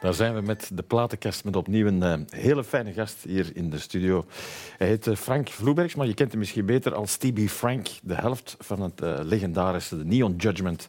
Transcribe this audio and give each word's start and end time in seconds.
Daar 0.00 0.14
zijn 0.14 0.34
we 0.34 0.40
met 0.40 0.70
de 0.74 0.82
platenkast 0.82 1.44
met 1.44 1.56
opnieuw 1.56 1.86
een 1.86 2.02
uh, 2.02 2.40
hele 2.40 2.64
fijne 2.64 2.92
gast 2.92 3.22
hier 3.22 3.50
in 3.54 3.70
de 3.70 3.78
studio. 3.78 4.24
Hij 4.76 4.86
heet 4.86 5.06
uh, 5.06 5.16
Frank 5.16 5.48
Vloebergs, 5.48 5.94
maar 5.94 6.06
je 6.06 6.14
kent 6.14 6.30
hem 6.30 6.38
misschien 6.38 6.66
beter 6.66 6.94
als 6.94 7.16
TB 7.16 7.48
Frank, 7.48 7.88
de 8.02 8.14
helft 8.14 8.56
van 8.58 8.80
het 8.80 9.02
uh, 9.02 9.18
legendarische 9.22 9.96
Neon 9.96 10.36
Judgment. 10.36 10.88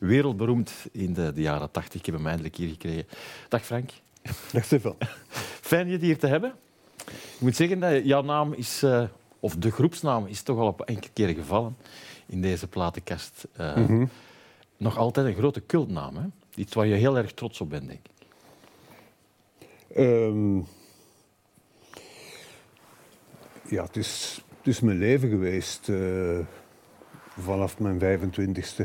Wereldberoemd 0.00 0.72
in 0.92 1.12
de, 1.12 1.32
de 1.32 1.40
jaren 1.40 1.70
tachtig. 1.70 2.00
Ik 2.00 2.06
heb 2.06 2.14
hem 2.14 2.26
eindelijk 2.26 2.56
hier 2.56 2.68
gekregen. 2.68 3.06
Dag 3.48 3.64
Frank. 3.64 3.90
Dag 4.52 4.64
Stefan. 4.64 4.96
Fijn 5.60 5.88
je 5.88 5.98
hier 5.98 6.18
te 6.18 6.26
hebben. 6.26 6.54
Ik 7.06 7.40
moet 7.40 7.56
zeggen 7.56 7.80
dat 7.80 8.04
jouw 8.04 8.22
naam 8.22 8.52
is, 8.52 8.84
of 9.40 9.56
de 9.56 9.70
groepsnaam, 9.70 10.26
is 10.26 10.42
toch 10.42 10.58
al 10.58 10.66
op 10.66 10.80
enkele 10.80 11.12
keren 11.12 11.34
gevallen 11.34 11.76
in 12.26 12.40
deze 12.40 12.66
platenkast. 12.66 13.48
Mm 13.56 13.86
-hmm. 13.86 14.08
Nog 14.76 14.96
altijd 14.96 15.26
een 15.26 15.34
grote 15.34 15.66
cultnaam, 15.66 16.16
hè? 16.16 16.22
Iets 16.54 16.74
waar 16.74 16.86
je 16.86 16.94
heel 16.94 17.16
erg 17.16 17.32
trots 17.32 17.60
op 17.60 17.70
bent, 17.70 17.86
denk 17.86 18.00
ik. 18.04 18.19
Um, 19.96 20.66
ja, 23.68 23.82
het 23.82 23.96
is, 23.96 24.44
het 24.58 24.66
is 24.66 24.80
mijn 24.80 24.98
leven 24.98 25.28
geweest 25.28 25.88
uh, 25.88 26.38
vanaf 27.38 27.78
mijn 27.78 28.20
25ste. 28.20 28.84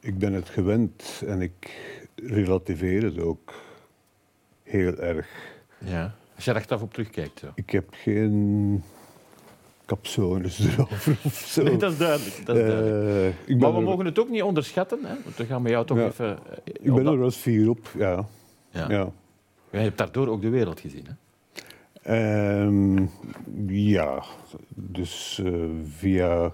Ik 0.00 0.18
ben 0.18 0.32
het 0.32 0.48
gewend 0.48 1.22
en 1.26 1.40
ik 1.40 1.76
relativeer 2.14 3.02
het 3.02 3.20
ook 3.20 3.54
heel 4.62 4.96
erg. 4.96 5.28
Ja, 5.78 6.14
als 6.34 6.44
je 6.44 6.50
er 6.50 6.56
achteraf 6.56 6.82
op 6.82 6.92
terugkijkt. 6.92 7.38
Zo. 7.38 7.46
Ik 7.54 7.70
heb 7.70 7.88
geen 7.90 8.82
capsules 9.86 10.58
erover 10.66 11.16
of 11.24 11.34
zo. 11.54 11.62
Nee, 11.62 11.76
dat 11.76 11.92
is 11.92 11.98
duidelijk. 11.98 12.46
Dat 12.46 12.56
is 12.56 12.62
duidelijk. 12.62 13.34
Uh, 13.46 13.60
maar 13.60 13.72
we 13.72 13.78
er... 13.78 13.84
mogen 13.84 14.04
het 14.04 14.18
ook 14.18 14.28
niet 14.28 14.42
onderschatten. 14.42 14.98
Hè? 15.02 15.14
Want 15.24 15.36
we 15.36 15.44
gaan 15.44 15.62
met 15.62 15.72
jou 15.72 15.86
toch 15.86 15.98
ja, 15.98 16.06
even... 16.06 16.38
Uh, 16.48 16.56
ik 16.64 16.94
ben 16.94 17.06
er 17.06 17.18
wel 17.18 17.30
vier 17.30 17.68
op, 17.68 17.90
ja. 17.96 18.28
ja. 18.70 18.90
ja. 18.90 19.12
Je 19.70 19.78
hebt 19.78 19.98
daardoor 19.98 20.28
ook 20.28 20.42
de 20.42 20.48
wereld 20.48 20.80
gezien, 20.80 21.06
hè? 21.06 21.14
Um, 22.64 23.10
ja, 23.66 24.22
dus 24.74 25.40
uh, 25.44 25.64
via... 25.96 26.52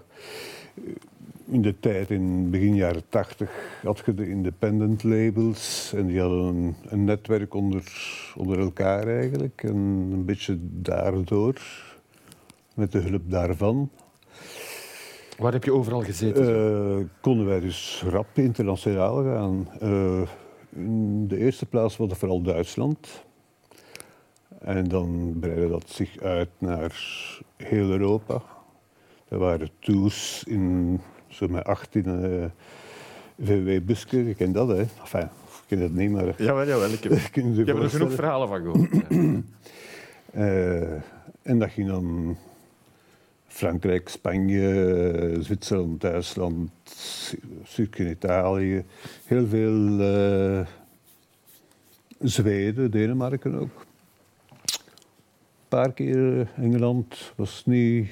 In 1.47 1.63
de 1.63 1.81
tijd, 1.81 2.11
in 2.11 2.51
begin 2.51 2.75
jaren 2.75 3.03
tachtig, 3.09 3.51
had 3.83 4.03
je 4.07 4.15
de 4.15 4.29
independent 4.29 5.03
labels. 5.03 5.93
En 5.97 6.07
die 6.07 6.21
hadden 6.21 6.45
een, 6.45 6.75
een 6.85 7.05
netwerk 7.05 7.55
onder, 7.55 7.85
onder 8.37 8.59
elkaar 8.59 9.09
eigenlijk. 9.09 9.63
En 9.65 9.77
een 10.13 10.25
beetje 10.25 10.59
daardoor, 10.61 11.61
met 12.75 12.93
de 12.93 12.99
hulp 12.99 13.31
daarvan, 13.31 13.91
Waar 15.39 15.53
heb 15.53 15.65
je 15.65 15.73
overal 15.73 16.01
gezeten? 16.01 16.49
Uh, 16.51 17.05
konden 17.21 17.47
wij 17.47 17.61
dus 17.61 18.05
rap 18.09 18.27
internationaal 18.35 19.25
gaan. 19.25 19.69
Uh, 19.83 20.21
in 20.21 20.27
de 21.27 21.39
eerste 21.39 21.67
plaats 21.67 21.97
was 21.97 22.09
het 22.09 22.19
vooral 22.19 22.43
Duitsland. 22.43 23.25
En 24.61 24.85
dan 24.85 25.37
breidde 25.41 25.69
dat 25.69 25.91
zich 25.91 26.21
uit 26.21 26.49
naar 26.59 26.93
heel 27.57 27.91
Europa. 27.91 28.43
Er 29.29 29.39
waren 29.39 29.69
tours 29.79 30.45
in 30.47 31.01
zo 31.29 31.49
met 31.49 31.65
18 31.65 32.09
uh, 32.09 32.45
VW-busken. 33.41 34.27
Je 34.27 34.35
kent 34.35 34.55
dat, 34.55 34.69
hè? 34.69 34.85
Enfin, 35.01 35.23
ik 35.23 35.65
ken 35.67 35.81
dat 35.81 35.91
niet, 35.91 36.11
maar... 36.11 36.43
Jawel, 36.43 36.67
jawel. 36.67 36.91
Ik 36.91 37.03
heb, 37.03 37.13
ik 37.57 37.67
heb 37.67 37.77
er 37.77 37.91
genoeg 37.91 38.13
verhalen 38.13 38.49
van 38.49 38.63
gehoord. 38.63 39.11
uh, 40.35 40.99
en 41.51 41.59
dat 41.59 41.71
ging 41.71 41.89
dan 41.89 42.37
Frankrijk, 43.55 44.09
Spanje, 44.09 45.37
Zwitserland, 45.41 46.01
Duitsland, 46.01 46.71
stuk 47.65 47.99
in 47.99 48.11
Italië. 48.11 48.85
Heel 49.25 49.47
veel 49.47 50.01
uh, 50.01 50.67
Zweden, 52.21 52.91
Denemarken 52.91 53.55
ook. 53.55 53.87
Een 54.65 55.69
paar 55.69 55.93
keer 55.93 56.49
Engeland 56.57 57.33
was 57.37 57.63
niet, 57.67 58.09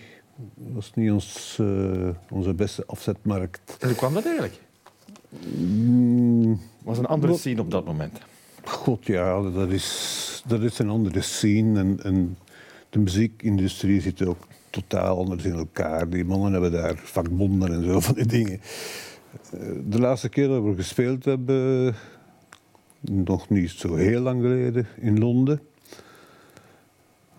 was 0.54 0.94
niet 0.94 1.10
ons, 1.10 1.58
uh, 1.60 2.08
onze 2.30 2.54
beste 2.54 2.86
afzetmarkt. 2.86 3.76
En 3.80 3.88
hoe 3.88 3.96
kwam 3.96 4.14
dat 4.14 4.24
eigenlijk? 4.24 4.60
Mm, 5.56 6.60
was 6.82 6.98
een 6.98 7.06
andere 7.06 7.36
scene 7.36 7.60
op 7.60 7.70
dat 7.70 7.84
moment. 7.84 8.20
God 8.64 9.06
ja, 9.06 9.50
dat 9.50 9.70
is, 9.70 10.42
dat 10.46 10.62
is 10.62 10.78
een 10.78 10.90
andere 10.90 11.20
scene. 11.20 11.78
En, 11.78 12.00
en 12.02 12.38
de 12.90 12.98
muziekindustrie 12.98 14.00
zit 14.00 14.26
ook 14.26 14.46
totaal 14.72 15.18
anders 15.18 15.44
in 15.44 15.54
elkaar. 15.54 16.08
Die 16.08 16.24
mannen 16.24 16.52
hebben 16.52 16.72
daar 16.72 16.96
vakbonden 16.96 17.72
en 17.72 17.84
zo 17.84 18.00
van 18.00 18.14
die 18.14 18.26
dingen. 18.26 18.60
De 19.84 19.98
laatste 19.98 20.28
keer 20.28 20.48
dat 20.48 20.62
we 20.62 20.74
gespeeld 20.74 21.24
hebben, 21.24 21.94
nog 23.00 23.48
niet 23.48 23.70
zo 23.70 23.94
heel 23.94 24.20
lang 24.20 24.42
geleden 24.42 24.86
in 25.00 25.18
Londen, 25.18 25.60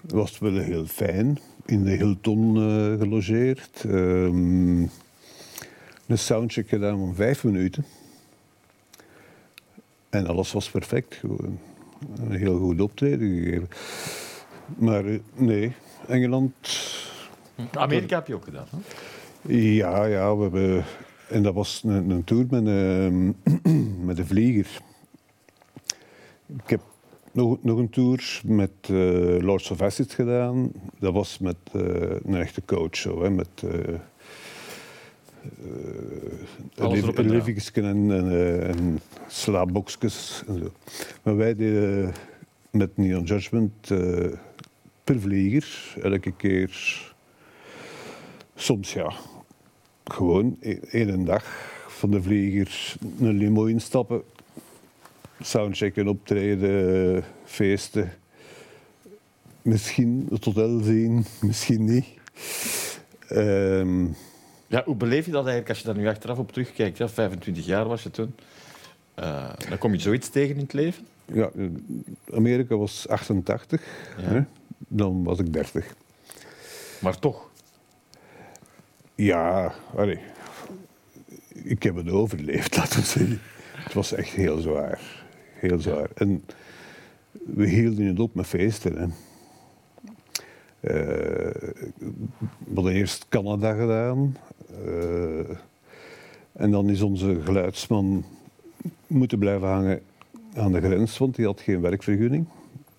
was 0.08 0.30
het 0.30 0.40
wel 0.40 0.58
heel 0.58 0.86
fijn. 0.86 1.40
In 1.66 1.84
de 1.84 1.92
Hilton 1.92 2.56
uh, 2.56 3.00
gelogeerd. 3.00 3.84
Um, 3.84 4.90
een 6.08 6.18
soundcheck 6.18 6.70
gedaan 6.70 6.98
van 6.98 7.16
vijf 7.16 7.44
minuten. 7.44 7.86
En 10.10 10.28
alles 10.28 10.52
was 10.52 10.70
perfect. 10.70 11.22
Een 12.16 12.32
heel 12.32 12.60
goed 12.60 12.82
optreden 12.82 13.30
gegeven. 13.30 13.70
Maar 14.78 15.06
uh, 15.06 15.20
nee, 15.36 15.74
Engeland 16.08 16.54
Amerika 17.74 18.16
heb 18.16 18.28
je 18.28 18.36
ook 18.36 18.44
gedaan, 18.44 18.68
hè? 18.70 18.78
Ja, 19.48 20.06
ja, 20.06 20.36
we 20.36 20.42
hebben... 20.42 20.86
En 21.30 21.44
dat 21.44 21.54
was 21.54 21.82
een, 21.86 22.10
een 22.10 22.24
tour 22.24 22.46
met 22.50 22.66
een, 22.66 23.36
met 24.06 24.18
een 24.18 24.26
vlieger. 24.26 24.82
Ik 26.48 26.70
heb 26.70 26.82
nog, 27.32 27.58
nog 27.64 27.78
een 27.78 27.90
tour 27.90 28.42
met 28.46 28.72
uh, 28.92 29.42
Lords 29.42 29.72
of 29.72 29.82
Acid 29.82 30.14
gedaan. 30.14 30.72
Dat 31.00 31.14
was 31.14 31.40
met 31.40 31.58
uh, 31.74 31.84
een 32.24 32.36
echte 32.36 32.62
coach, 32.66 32.96
zo, 32.96 33.24
hè, 33.24 33.30
met... 33.30 33.48
Uh, 33.64 33.72
uh, 36.80 36.98
en, 37.76 38.12
en, 38.12 38.62
en 38.62 39.00
slaapboxjes 39.28 40.44
en 40.48 40.60
zo. 40.60 40.72
Maar 41.24 41.36
wij 41.36 41.56
deden 41.56 42.14
met 42.70 42.98
Neon 42.98 43.24
Judgment 43.24 43.88
per 45.04 45.20
vlieger 45.20 45.96
elke 46.02 46.32
keer 46.32 47.13
Soms 48.56 48.94
ja. 48.94 49.14
Gewoon 50.04 50.58
één 50.92 51.26
dag 51.26 51.44
van 51.88 52.12
de 52.12 52.22
vlieger 52.22 52.96
een 53.20 53.38
limo 53.38 53.66
instappen, 53.66 54.24
soundchecken, 55.42 56.08
optreden, 56.08 57.24
feesten. 57.46 58.14
Misschien 59.62 60.28
het 60.30 60.46
hotel 60.46 60.80
zien, 60.80 61.26
misschien 61.42 61.84
niet. 61.84 62.06
Um, 63.32 64.16
ja, 64.68 64.84
hoe 64.86 64.96
beleef 64.96 65.26
je 65.26 65.32
dat 65.32 65.46
eigenlijk 65.46 65.70
als 65.70 65.80
je 65.80 65.86
daar 65.86 65.96
nu 65.96 66.08
achteraf 66.08 66.38
op 66.38 66.52
terugkijkt? 66.52 66.98
Ja, 66.98 67.10
25 67.10 67.66
jaar 67.66 67.88
was 67.88 68.04
je 68.04 68.12
toen. 68.12 68.36
Uh, 69.20 69.50
dan 69.70 69.78
kom 69.78 69.94
je 69.94 70.00
zoiets 70.00 70.30
tegen 70.30 70.56
in 70.56 70.62
het 70.62 70.74
leven? 70.74 71.06
Ja, 71.26 71.52
Amerika 72.34 72.78
was 72.78 73.08
88, 73.08 73.82
ja. 74.18 74.24
hè? 74.24 74.42
dan 74.78 75.24
was 75.24 75.40
ik 75.40 75.54
30. 75.54 75.96
Maar 77.00 77.20
toch? 77.20 77.52
Ja, 79.16 79.74
ik 81.64 81.84
heb 81.84 81.96
het 81.96 82.10
overleefd, 82.10 82.76
laten 82.78 83.00
we 83.00 83.06
zeggen. 83.06 83.42
Het 83.74 83.94
was 83.94 84.14
echt 84.14 84.30
heel 84.30 84.58
zwaar. 84.58 85.02
Heel 85.54 85.80
zwaar. 85.80 86.10
En 86.14 86.44
we 87.32 87.68
hielden 87.68 88.06
het 88.06 88.20
op 88.20 88.36
met 88.36 88.46
feesten. 88.46 89.14
Uh, 90.82 90.92
we 92.58 92.74
hadden 92.74 92.94
eerst 92.94 93.26
Canada 93.30 93.74
gedaan. 93.74 94.38
Uh, 94.86 95.50
en 96.52 96.72
dan 96.72 96.90
is 96.90 97.02
onze 97.02 97.42
geluidsman 97.44 98.26
moeten 99.08 99.40
blijven 99.40 99.68
hangen 99.68 100.02
aan 100.54 100.72
de 100.72 100.82
grens, 100.82 101.18
want 101.18 101.36
die 101.36 101.46
had 101.46 101.62
geen 101.62 101.82
werkvergunning. 101.82 102.48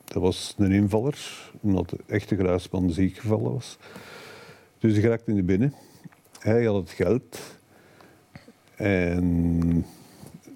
Dat 0.04 0.22
was 0.22 0.54
een 0.58 0.72
invaller, 0.72 1.50
omdat 1.60 1.90
de 1.90 1.98
echte 2.06 2.36
geluidsman 2.36 2.90
ziek 2.90 3.16
gevallen 3.16 3.52
was. 3.52 3.78
Dus 4.78 4.92
die 4.92 5.02
geraakte 5.02 5.30
in 5.30 5.36
de 5.36 5.42
binnen. 5.42 5.74
Hij 6.44 6.64
had 6.64 6.74
het 6.74 6.90
geld 6.90 7.38
en 8.74 9.86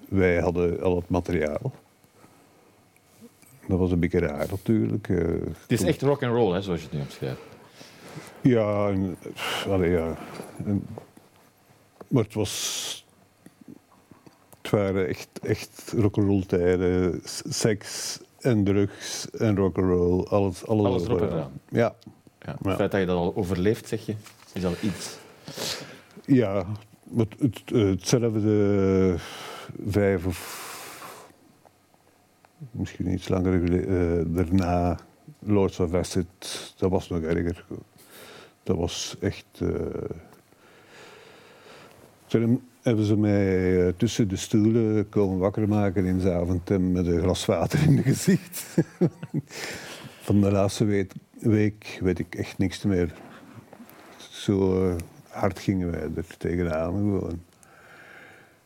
wij 0.09 0.39
hadden 0.39 0.81
al 0.81 0.95
het 0.95 1.09
materiaal. 1.09 1.71
Dat 3.67 3.79
was 3.79 3.91
een 3.91 3.99
beetje 3.99 4.19
raar 4.19 4.47
natuurlijk. 4.49 5.07
Uh, 5.07 5.45
het 5.61 5.71
is 5.71 5.83
echt 5.83 6.01
rock 6.01 6.23
and 6.23 6.33
roll, 6.33 6.53
hè, 6.53 6.61
zoals 6.61 6.79
je 6.79 6.85
het 6.85 6.95
nu 6.95 7.01
omschrijft. 7.01 7.41
Ja, 8.41 8.89
en, 8.89 9.17
allee, 9.67 9.89
ja. 9.89 10.17
En, 10.65 10.87
maar 12.07 12.23
het 12.23 12.33
was. 12.33 13.05
Het 14.61 14.71
waren 14.71 15.07
echt, 15.07 15.29
echt 15.41 15.93
rock'n'roll 15.97 16.43
tijden. 16.45 17.21
Seks 17.49 18.19
en 18.39 18.63
drugs 18.63 19.29
en 19.29 19.55
rock'n'roll. 19.55 20.23
Alles, 20.23 20.65
alles, 20.67 20.85
alles 20.85 21.03
erop 21.03 21.21
en 21.21 21.27
eraan. 21.27 21.61
Ja. 21.69 21.95
ja. 22.39 22.55
Het 22.61 22.75
feit 22.75 22.91
dat 22.91 22.99
je 22.99 23.05
dat 23.05 23.17
al 23.17 23.35
overleeft, 23.35 23.87
zeg 23.87 24.05
je, 24.05 24.15
is 24.53 24.65
al 24.65 24.75
iets. 24.81 25.17
Ja, 26.25 26.65
het, 27.15 27.35
het, 27.39 27.61
hetzelfde 27.69 29.15
vijf 29.85 30.25
of 30.25 30.67
Misschien 32.71 33.11
iets 33.11 33.27
langer 33.27 33.59
geleden. 33.59 34.33
daarna 34.33 34.99
Lords 35.39 35.79
of 35.79 35.93
Acid, 35.93 36.73
dat 36.77 36.89
was 36.89 37.09
nog 37.09 37.21
erger. 37.21 37.65
Dat 38.63 38.77
was 38.77 39.15
echt... 39.19 39.61
Toen 42.27 42.61
hebben 42.81 43.05
ze 43.05 43.17
mij 43.17 43.71
uh, 43.71 43.93
tussen 43.97 44.27
de 44.27 44.35
stoelen 44.35 45.09
komen 45.09 45.37
wakker 45.37 45.67
maken 45.67 46.05
in 46.05 46.19
Zaventem 46.19 46.91
met 46.91 47.07
een 47.07 47.19
glas 47.19 47.45
water 47.45 47.83
in 47.83 47.97
het 47.97 48.05
gezicht. 48.05 48.77
Van 50.27 50.41
de 50.41 50.51
laatste 50.51 50.85
week, 51.39 51.99
weet 52.01 52.19
ik 52.19 52.35
echt 52.35 52.57
niks 52.57 52.83
meer. 52.83 53.13
Zo 54.17 54.87
uh, 54.89 54.95
hard 55.29 55.59
gingen 55.59 55.91
wij 55.91 56.09
er 56.15 56.37
tegenaan 56.37 56.93
gewoon. 56.93 57.41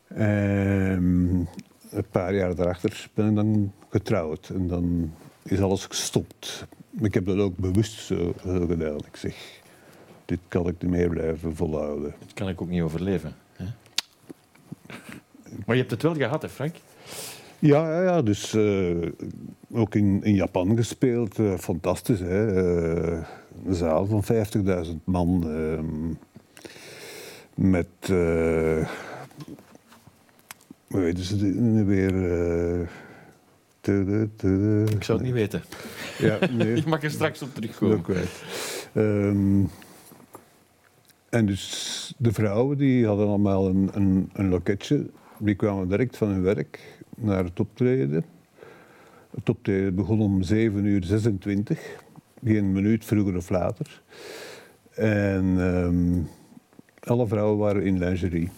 En 0.07 1.47
een 1.89 2.05
paar 2.11 2.33
jaar 2.33 2.55
daarachter 2.55 3.09
ben 3.13 3.29
ik 3.29 3.35
dan 3.35 3.73
getrouwd 3.89 4.49
en 4.49 4.67
dan 4.67 5.13
is 5.43 5.61
alles 5.61 5.85
gestopt. 5.85 6.67
Ik 7.01 7.13
heb 7.13 7.25
dat 7.25 7.37
ook 7.37 7.57
bewust 7.57 7.99
zo, 7.99 8.33
zo 8.43 8.65
gedaan. 8.67 8.97
Ik 8.97 9.15
zeg, 9.15 9.61
dit 10.25 10.39
kan 10.47 10.67
ik 10.67 10.81
niet 10.81 10.91
meer 10.91 11.09
blijven 11.09 11.55
volhouden. 11.55 12.13
Dit 12.19 12.33
kan 12.33 12.49
ik 12.49 12.61
ook 12.61 12.69
niet 12.69 12.81
overleven. 12.81 13.35
Maar 15.65 15.75
je 15.75 15.81
hebt 15.81 15.91
het 15.91 16.01
wel 16.01 16.15
gehad, 16.15 16.41
hè, 16.41 16.49
Frank? 16.49 16.75
Ja, 17.59 17.91
ja, 17.91 18.01
ja 18.01 18.21
dus 18.21 18.53
uh, 18.53 19.07
ook 19.71 19.95
in, 19.95 20.23
in 20.23 20.33
Japan 20.33 20.75
gespeeld. 20.75 21.39
Uh, 21.39 21.57
fantastisch, 21.57 22.19
hè. 22.19 22.63
Uh, 23.13 23.23
een 23.65 23.73
zaal 23.73 24.05
van 24.05 24.23
50.000 24.85 24.91
man. 25.03 25.45
Ehm, 27.57 27.69
met... 27.69 27.87
hoe 30.87 30.99
weten 31.01 31.23
ze 31.23 31.35
nu 31.45 31.85
weer... 31.85 32.13
Ik 34.89 35.03
zou 35.03 35.17
het 35.17 35.21
niet 35.21 35.33
weten. 35.33 35.63
Ja, 36.17 36.39
nee. 36.51 36.73
ik 36.73 36.85
mag 36.85 37.03
er 37.03 37.11
straks 37.11 37.41
op 37.41 37.53
terugkomen. 37.53 37.97
Ook 37.97 38.09
um, 38.93 39.69
en 41.29 41.45
dus 41.45 42.13
de 42.17 42.33
vrouwen 42.33 42.77
die 42.77 43.05
hadden 43.05 43.27
allemaal 43.27 43.67
een, 43.67 43.89
een, 43.93 44.29
een 44.33 44.49
loketje 44.49 45.09
die 45.37 45.55
kwamen 45.55 45.87
direct 45.87 46.17
van 46.17 46.27
hun 46.27 46.41
werk 46.41 46.79
naar 47.15 47.43
het 47.43 47.59
optreden. 47.59 48.25
Het 49.35 49.49
optreden 49.49 49.95
begon 49.95 50.21
om 50.21 50.43
7 50.43 50.85
uur 50.85 51.03
26, 51.03 51.79
geen 52.43 52.71
minuut 52.71 53.05
vroeger 53.05 53.35
of 53.35 53.49
later. 53.49 54.01
En 54.95 55.45
um, 55.45 56.27
alle 57.03 57.27
vrouwen 57.27 57.57
waren 57.57 57.83
in 57.83 57.97
lingerie. 57.97 58.49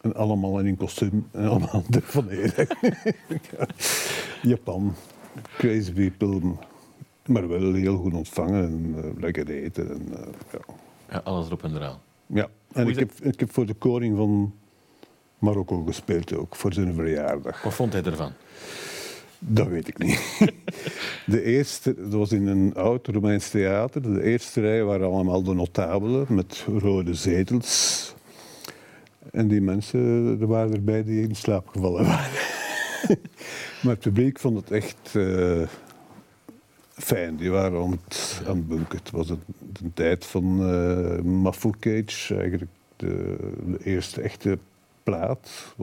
En 0.00 0.14
allemaal 0.14 0.58
in 0.58 0.66
een 0.66 0.76
kostuum 0.76 1.28
en 1.32 1.48
allemaal 1.48 1.82
telefoneren. 1.90 2.66
Japan, 4.42 4.94
crazy 5.56 5.92
people, 5.92 6.40
maar 7.26 7.48
wel 7.48 7.72
heel 7.72 7.96
goed 7.96 8.14
ontvangen 8.14 8.64
en 8.64 8.94
uh, 8.96 9.20
lekker 9.20 9.50
eten. 9.50 9.90
En, 9.90 10.06
uh, 10.10 10.18
ja. 10.52 10.74
ja. 11.10 11.20
alles 11.24 11.46
erop 11.46 11.64
en 11.64 11.76
eraan. 11.76 11.98
Ja, 12.26 12.48
en 12.72 12.88
ik 12.88 12.98
heb, 12.98 13.12
ik 13.20 13.40
heb 13.40 13.52
voor 13.52 13.66
de 13.66 13.74
koning 13.74 14.16
van 14.16 14.54
Marokko 15.38 15.84
gespeeld 15.84 16.34
ook, 16.36 16.56
voor 16.56 16.72
zijn 16.72 16.94
verjaardag. 16.94 17.62
Wat 17.62 17.74
vond 17.74 17.92
hij 17.92 18.02
ervan? 18.02 18.32
Dat 19.38 19.66
weet 19.66 19.88
ik 19.88 19.98
niet. 19.98 20.20
De 21.26 21.42
eerste, 21.42 21.94
dat 21.94 22.12
was 22.12 22.32
in 22.32 22.46
een 22.46 22.74
oud 22.74 23.06
Romeins 23.06 23.50
theater. 23.50 24.02
De 24.02 24.22
eerste 24.22 24.60
rij 24.60 24.84
waren 24.84 25.06
allemaal 25.06 25.42
de 25.42 25.54
notabelen 25.54 26.26
met 26.28 26.64
rode 26.78 27.14
zetels. 27.14 28.14
En 29.32 29.48
die 29.48 29.60
mensen, 29.60 30.36
er 30.40 30.46
waren 30.46 30.72
erbij 30.72 31.04
die 31.04 31.22
in 31.22 31.36
slaap 31.36 31.68
gevallen 31.68 32.04
waren. 32.04 32.40
maar 33.82 33.92
het 33.92 34.00
publiek 34.00 34.38
vond 34.38 34.56
het 34.56 34.70
echt 34.70 35.14
uh, 35.14 35.66
fijn. 36.92 37.36
Die 37.36 37.50
waren 37.50 37.82
aan 37.82 37.90
het, 37.90 38.42
aan 38.46 38.56
het 38.56 38.68
bunken. 38.68 38.98
Het 38.98 39.10
was 39.10 39.26
de, 39.26 39.36
tijd 39.94 40.26
van 40.26 40.72
uh, 40.72 41.20
Mafu 41.20 41.70
Cage, 41.80 42.34
eigenlijk 42.34 42.70
de, 42.96 43.36
eerste 43.82 44.20
echte 44.20 44.58
plaat. 45.02 45.74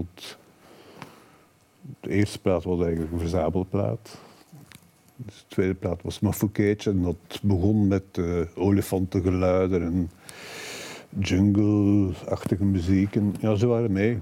De 2.00 2.10
eerste 2.10 2.40
plaat 2.40 2.64
was 2.64 2.82
eigenlijk 2.82 3.12
een 3.12 3.20
verzamelplaat. 3.20 4.18
De 5.16 5.34
tweede 5.48 5.74
plaat 5.74 6.02
was 6.02 6.20
Mafukeetje 6.20 6.90
en 6.90 7.02
dat 7.02 7.40
begon 7.42 7.88
met 7.88 8.04
uh, 8.20 8.42
olifantengeluiden 8.56 9.82
en 9.82 10.10
jungle-achtige 11.20 12.64
muziek. 12.64 13.16
En, 13.16 13.36
ja, 13.40 13.56
ze 13.56 13.68
waren 13.68 13.92
mee. 13.92 14.20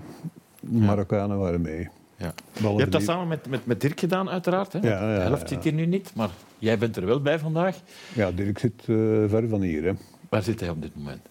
De 0.59 0.77
Marokkanen 0.77 1.37
waren 1.37 1.61
mee. 1.61 1.89
Ja. 2.17 2.33
Je 2.53 2.67
hebt 2.67 2.91
dat 2.91 3.01
samen 3.01 3.27
met, 3.27 3.47
met, 3.47 3.65
met 3.65 3.81
Dirk 3.81 3.99
gedaan, 3.99 4.29
uiteraard. 4.29 4.73
Hè? 4.73 4.79
Ja, 4.79 5.11
ja, 5.11 5.15
de 5.15 5.21
helft 5.21 5.49
zit 5.49 5.63
hier 5.63 5.73
nu 5.73 5.85
niet, 5.85 6.11
maar 6.15 6.29
jij 6.59 6.77
bent 6.77 6.95
er 6.95 7.05
wel 7.05 7.21
bij 7.21 7.39
vandaag. 7.39 7.77
Ja, 8.13 8.31
Dirk 8.31 8.59
zit 8.59 8.87
uh, 8.87 9.29
ver 9.29 9.49
van 9.49 9.61
hier. 9.61 9.83
Hè. 9.83 9.91
Waar 10.29 10.43
zit 10.43 10.59
hij 10.59 10.69
op 10.69 10.81
dit 10.81 10.95
moment? 10.95 11.27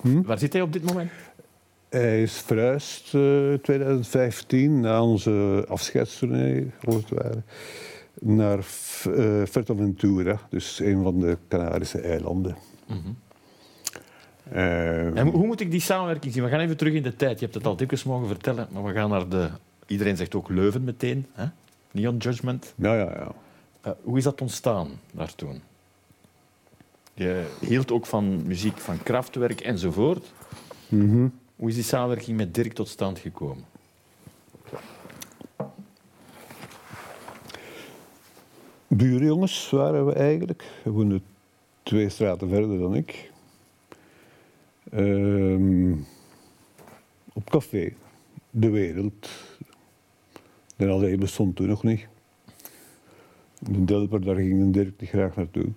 Hm? 0.00 0.22
Waar 0.22 0.38
zit 0.38 0.52
hij 0.52 0.62
op 0.62 0.72
dit 0.72 0.84
moment? 0.84 1.10
Hij 1.96 2.22
is 2.22 2.38
verhuisd 2.38 3.14
in 3.14 3.50
uh, 3.52 3.58
2015 3.58 4.80
na 4.80 5.02
onze 5.02 5.64
afscheidstournee, 5.68 6.70
als 6.84 6.94
het 6.94 7.08
ware, 7.08 7.42
naar 8.20 8.58
uh, 8.58 9.44
Fuerteventura, 9.44 10.40
dus 10.50 10.78
een 10.78 11.02
van 11.02 11.20
de 11.20 11.38
Canarische 11.48 12.00
eilanden. 12.00 12.56
Mm 12.86 13.02
-hmm. 13.02 13.16
uh, 14.52 15.18
en 15.18 15.28
hoe 15.28 15.46
moet 15.46 15.60
ik 15.60 15.70
die 15.70 15.80
samenwerking 15.80 16.32
zien? 16.32 16.44
We 16.44 16.50
gaan 16.50 16.60
even 16.60 16.76
terug 16.76 16.92
in 16.92 17.02
de 17.02 17.16
tijd. 17.16 17.38
Je 17.38 17.44
hebt 17.44 17.56
het 17.56 17.66
al 17.66 17.76
dikwijls 17.76 18.04
mogen 18.04 18.26
vertellen, 18.26 18.68
maar 18.70 18.84
we 18.84 18.92
gaan 18.92 19.10
naar 19.10 19.28
de... 19.28 19.48
Iedereen 19.86 20.16
zegt 20.16 20.34
ook 20.34 20.48
Leuven 20.48 20.84
meteen, 20.84 21.26
hè? 21.32 21.46
Neon 21.90 22.16
Judgment. 22.16 22.74
Ja, 22.76 22.94
ja, 22.94 23.10
ja. 23.10 23.32
Uh, 23.86 23.92
hoe 24.02 24.18
is 24.18 24.24
dat 24.24 24.40
ontstaan 24.40 24.88
daar 25.12 25.34
toen? 25.34 25.60
Je 27.14 27.44
hield 27.60 27.92
ook 27.92 28.06
van 28.06 28.46
muziek 28.46 28.78
van 28.78 29.02
krachtwerk 29.02 29.60
enzovoort. 29.60 30.32
Mm 30.88 31.32
hoe 31.56 31.68
is 31.68 31.74
die 31.74 31.84
samenwerking 31.84 32.36
met 32.36 32.54
Dirk 32.54 32.72
tot 32.72 32.88
stand 32.88 33.18
gekomen? 33.18 33.64
Buurjongens 38.86 39.70
waren 39.70 40.06
we 40.06 40.12
eigenlijk. 40.12 40.64
We 40.82 40.90
woonden 40.90 41.24
twee 41.82 42.08
straten 42.08 42.48
verder 42.48 42.78
dan 42.78 42.94
ik. 42.94 43.30
Um, 44.94 46.06
op 47.32 47.50
café. 47.50 47.92
De 48.50 48.70
Wereld. 48.70 49.28
De 50.76 50.88
alleen 50.88 51.18
bestond 51.18 51.56
toen 51.56 51.68
nog 51.68 51.82
niet. 51.82 52.06
De 53.58 53.84
Delper, 53.84 54.24
daar 54.24 54.36
ging 54.36 54.72
Dirk 54.72 55.00
niet 55.00 55.10
graag 55.10 55.36
naartoe. 55.36 55.68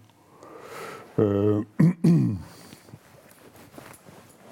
Uh, 1.15 1.57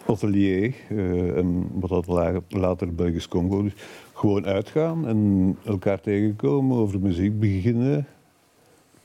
atelier, 0.07 0.75
uh, 0.89 1.37
en 1.37 1.69
wat 1.73 1.89
dat 1.89 2.43
later 2.47 2.95
Belgisch 2.95 3.27
Congo. 3.27 3.63
Dus 3.63 3.73
gewoon 4.13 4.45
uitgaan 4.45 5.07
en 5.07 5.57
elkaar 5.65 6.01
tegenkomen, 6.01 6.77
over 6.77 6.99
muziek 6.99 7.39
beginnen 7.39 8.07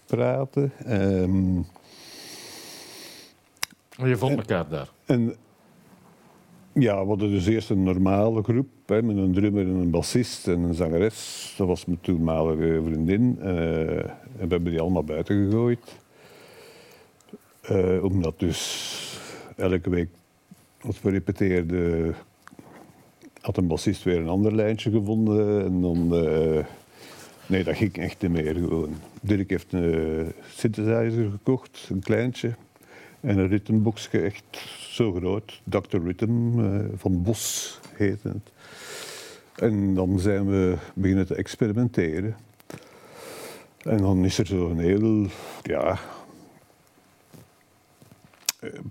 praten. 0.07 0.73
Um, 0.89 1.67
je 3.97 4.17
vond 4.17 4.37
elkaar 4.37 4.69
daar? 4.69 4.89
En, 5.05 5.35
ja, 6.73 7.01
we 7.01 7.09
hadden 7.09 7.31
dus 7.31 7.47
eerst 7.47 7.71
een 7.71 7.83
normale 7.83 8.43
groep 8.43 8.69
hè, 8.87 9.03
met 9.03 9.17
een 9.17 9.33
drummer 9.33 9.67
en 9.67 9.75
een 9.75 9.91
bassist 9.91 10.49
en 10.49 10.61
een 10.61 10.75
zangeres. 10.75 11.55
Dat 11.57 11.67
was 11.67 11.85
mijn 11.85 12.01
toenmalige 12.01 12.81
vriendin. 12.85 13.39
Uh, 13.41 13.49
en 13.99 14.15
we 14.33 14.49
hebben 14.49 14.71
die 14.71 14.81
allemaal 14.81 15.05
buiten 15.05 15.45
gegooid. 15.45 16.01
Uh, 17.71 18.05
omdat 18.05 18.39
dus 18.39 19.21
elke 19.57 19.91
week 19.91 20.09
als 20.87 21.03
we 21.03 21.11
repeteerden, 21.11 22.15
had 23.41 23.57
een 23.57 23.67
bassist 23.67 24.03
weer 24.03 24.19
een 24.19 24.29
ander 24.29 24.55
lijntje 24.55 24.91
gevonden. 24.91 25.65
En 25.65 25.81
dan, 25.81 26.25
uh, 26.25 26.65
nee, 27.47 27.65
dat 27.65 27.77
ging 27.77 27.97
echt 27.97 28.23
niet 28.23 28.31
meer. 28.31 28.57
Dirk 29.21 29.51
heeft 29.51 29.73
een 29.73 30.33
synthesizer 30.49 31.31
gekocht, 31.31 31.89
een 31.91 32.03
kleintje. 32.03 32.55
En 33.21 33.39
een 33.39 33.49
ritmeboxje, 33.49 34.21
echt 34.21 34.45
zo 34.79 35.13
groot. 35.13 35.61
Dr. 35.65 35.97
Rhythm 36.05 36.31
van 36.97 37.23
Bos 37.23 37.79
heette 37.93 38.29
het. 38.29 38.53
En 39.57 39.95
dan 39.95 40.19
zijn 40.19 40.47
we 40.47 40.77
beginnen 40.95 41.27
te 41.27 41.35
experimenteren. 41.35 42.37
En 43.83 43.97
dan 43.97 44.25
is 44.25 44.39
er 44.39 44.47
zo'n 44.47 44.79
heel, 44.79 45.27
ja, 45.63 45.99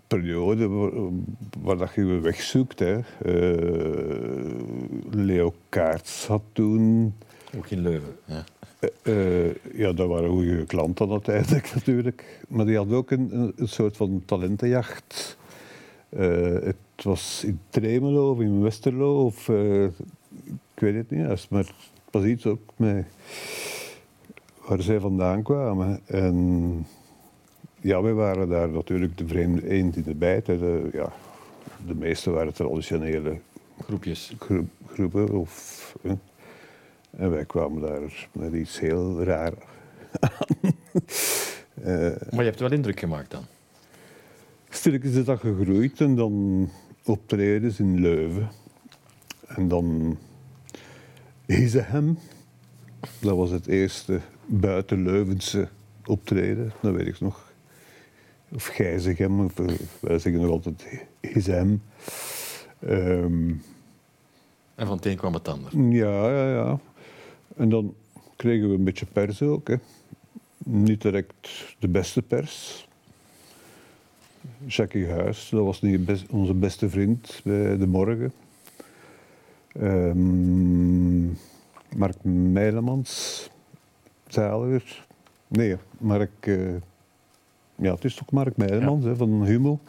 periode 0.07 0.67
waar, 1.61 1.77
dat 1.77 1.93
je 1.93 2.05
wegzoekt. 2.05 2.79
Hè. 2.79 2.99
Uh, 3.25 4.51
Leo 5.11 5.53
Kaarts 5.69 6.27
had 6.27 6.41
toen... 6.53 7.13
Ook 7.57 7.69
in 7.69 7.81
Leuven, 7.81 8.15
ja. 8.25 8.43
Uh, 9.03 9.45
uh, 9.47 9.53
ja, 9.73 9.91
dat 9.93 10.07
waren 10.07 10.29
goede 10.29 10.65
klanten 10.65 11.11
uiteindelijk 11.11 11.73
natuurlijk. 11.75 12.45
Maar 12.47 12.65
die 12.65 12.77
had 12.77 12.91
ook 12.91 13.11
een, 13.11 13.53
een 13.55 13.67
soort 13.67 13.97
van 13.97 14.21
talentenjacht. 14.25 15.37
het 16.09 17.03
was 17.03 17.43
in 17.43 17.59
Tremelo 17.69 18.31
of 18.31 18.39
in 18.39 18.61
Westerlo 18.61 19.25
of... 19.25 19.49
ik 19.49 20.79
weet 20.79 20.95
het 20.95 21.09
niet, 21.09 21.49
maar 21.49 21.73
was 22.11 22.23
iets 22.23 22.45
ook 22.45 22.61
met 22.75 23.05
waar 24.67 24.81
zij 24.81 24.99
vandaan 24.99 25.43
kwamen. 25.43 25.99
En 26.05 26.85
ja, 27.81 28.01
wij 28.01 28.13
waren 28.13 28.49
daar 28.49 28.69
natuurlijk 28.69 29.17
de 29.17 29.27
vreemde 29.27 29.69
eend 29.69 29.95
in 29.95 30.03
de 30.03 30.15
bijt. 30.15 30.45
De, 30.45 30.89
ja, 30.93 31.11
de 31.85 31.95
meeste 31.95 32.29
waren 32.31 32.53
traditionele 32.53 33.39
Groepjes. 33.85 34.35
gro- 34.39 34.65
groepen. 34.87 35.29
Of, 35.29 35.95
hè. 36.01 36.13
En 37.17 37.31
wij 37.31 37.45
kwamen 37.45 37.81
daar 37.81 38.27
met 38.31 38.53
iets 38.53 38.79
heel 38.79 39.23
raar 39.23 39.53
aan. 40.19 40.29
Eh, 41.83 41.93
Maar 42.31 42.39
je 42.43 42.49
hebt 42.49 42.59
wel 42.59 42.71
indruk 42.71 42.99
gemaakt 42.99 43.31
dan. 43.31 43.43
Stilletjes 44.69 45.15
is 45.15 45.25
dat 45.25 45.39
gegroeid 45.39 46.01
en 46.01 46.15
dan 46.15 46.69
optredens 47.05 47.79
in 47.79 47.99
Leuven. 48.01 48.49
En 49.47 49.67
dan 49.67 50.17
Hizehem. 51.45 52.17
Dat 53.19 53.35
was 53.37 53.49
het 53.49 53.67
eerste 53.67 54.19
buiten 54.45 55.03
Leuvense 55.03 55.67
optreden, 56.05 56.71
dat 56.81 56.93
weet 56.93 57.07
ik 57.07 57.19
nog. 57.19 57.50
Of 58.53 58.65
Gijzegem, 58.67 59.39
of 59.45 59.59
eh, 59.59 59.65
wij 59.99 60.19
zeggen 60.19 60.41
nog 60.41 60.51
altijd 60.51 61.05
Hizehem. 61.21 61.81
Ehm, 62.79 63.49
En 64.75 64.87
van 64.87 64.95
het 64.95 65.05
een 65.05 65.17
kwam 65.17 65.33
het 65.33 65.47
ander. 65.47 65.77
ja, 65.89 66.29
ja, 66.29 66.53
ja. 66.53 66.79
En 67.55 67.69
dan 67.69 67.93
kregen 68.35 68.69
we 68.69 68.75
een 68.75 68.83
beetje 68.83 69.05
pers 69.05 69.41
ook. 69.41 69.67
Hè. 69.67 69.75
Niet 70.57 71.01
direct 71.01 71.49
de 71.79 71.87
beste 71.87 72.21
pers. 72.21 72.87
Jackie 74.65 75.07
Huis, 75.09 75.49
dat 75.49 75.63
was 75.63 75.81
niet 75.81 76.05
best- 76.05 76.29
onze 76.29 76.53
beste 76.53 76.89
vriend 76.89 77.41
bij 77.43 77.77
De 77.77 77.87
Morgen. 77.87 78.33
Ehm, 79.73 81.25
Mark 81.97 82.23
Meilemans, 82.23 83.49
zaliger. 84.27 85.05
Nee, 85.47 85.77
Mark... 85.97 86.31
eh, 86.39 86.57
ja, 87.75 87.93
het 87.93 88.03
is 88.03 88.15
toch 88.15 88.31
Mark 88.31 88.57
Meilemans 88.57 89.05
hè, 89.05 89.15
van 89.15 89.45
Humo. 89.45 89.79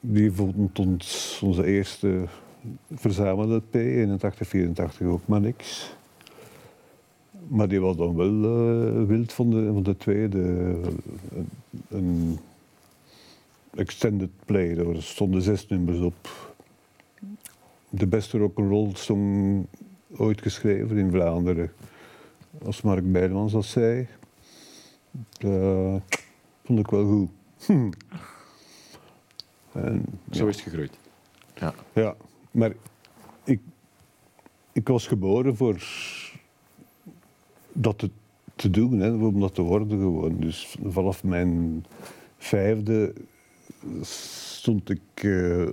Die 0.00 0.32
vond 0.32 0.78
ons 0.78 1.40
onze 1.44 1.66
eerste 1.66 2.24
verzamelde 2.94 3.60
P, 3.70 3.74
81, 3.74 4.48
84 4.48 5.06
ook 5.06 5.26
maar 5.26 5.40
niks. 5.40 5.94
Maar 7.48 7.68
die 7.68 7.80
was 7.80 7.96
dan 7.96 8.16
wel 8.16 8.44
eh, 8.44 9.06
wild 9.06 9.32
van 9.32 9.50
de, 9.50 9.70
van 9.72 9.82
de 9.82 9.96
tweede. 9.96 10.38
Een, 10.38 11.48
een 11.88 12.38
extended 13.74 14.30
play, 14.44 14.74
daar 14.74 15.02
stonden 15.02 15.42
zes 15.42 15.68
nummers 15.68 16.00
op. 16.00 16.54
De 17.88 18.06
beste 18.06 18.38
rock'n'roll 18.38 18.90
song 18.94 19.66
ooit 20.16 20.42
geschreven 20.42 20.96
in 20.96 21.10
Vlaanderen. 21.10 21.72
Als 22.64 22.82
Mark 22.82 23.12
Bijlemans 23.12 23.52
dat 23.52 23.64
zei. 23.64 24.06
Dat 25.38 26.02
vond 26.64 26.78
ik 26.78 26.86
wel 26.90 27.06
goed. 27.06 27.30
Hm. 27.66 27.90
En, 29.72 30.04
Zo 30.30 30.46
is 30.46 30.54
het 30.56 30.64
gegroeid. 30.64 30.98
Ja. 31.54 31.74
ja, 31.92 32.16
maar 32.50 32.72
ik, 33.44 33.60
ik 34.72 34.88
was 34.88 35.06
geboren 35.06 35.56
voor 35.56 35.82
dat 37.72 37.98
te, 37.98 38.10
te 38.54 38.70
doen, 38.70 38.98
hè, 38.98 39.10
om 39.10 39.40
dat 39.40 39.54
te 39.54 39.62
worden 39.62 39.88
gewoon. 39.98 40.36
Dus 40.40 40.76
vanaf 40.84 41.24
mijn 41.24 41.84
vijfde 42.38 43.12
stond 44.00 44.90
ik 44.90 45.00
eh, 45.24 45.66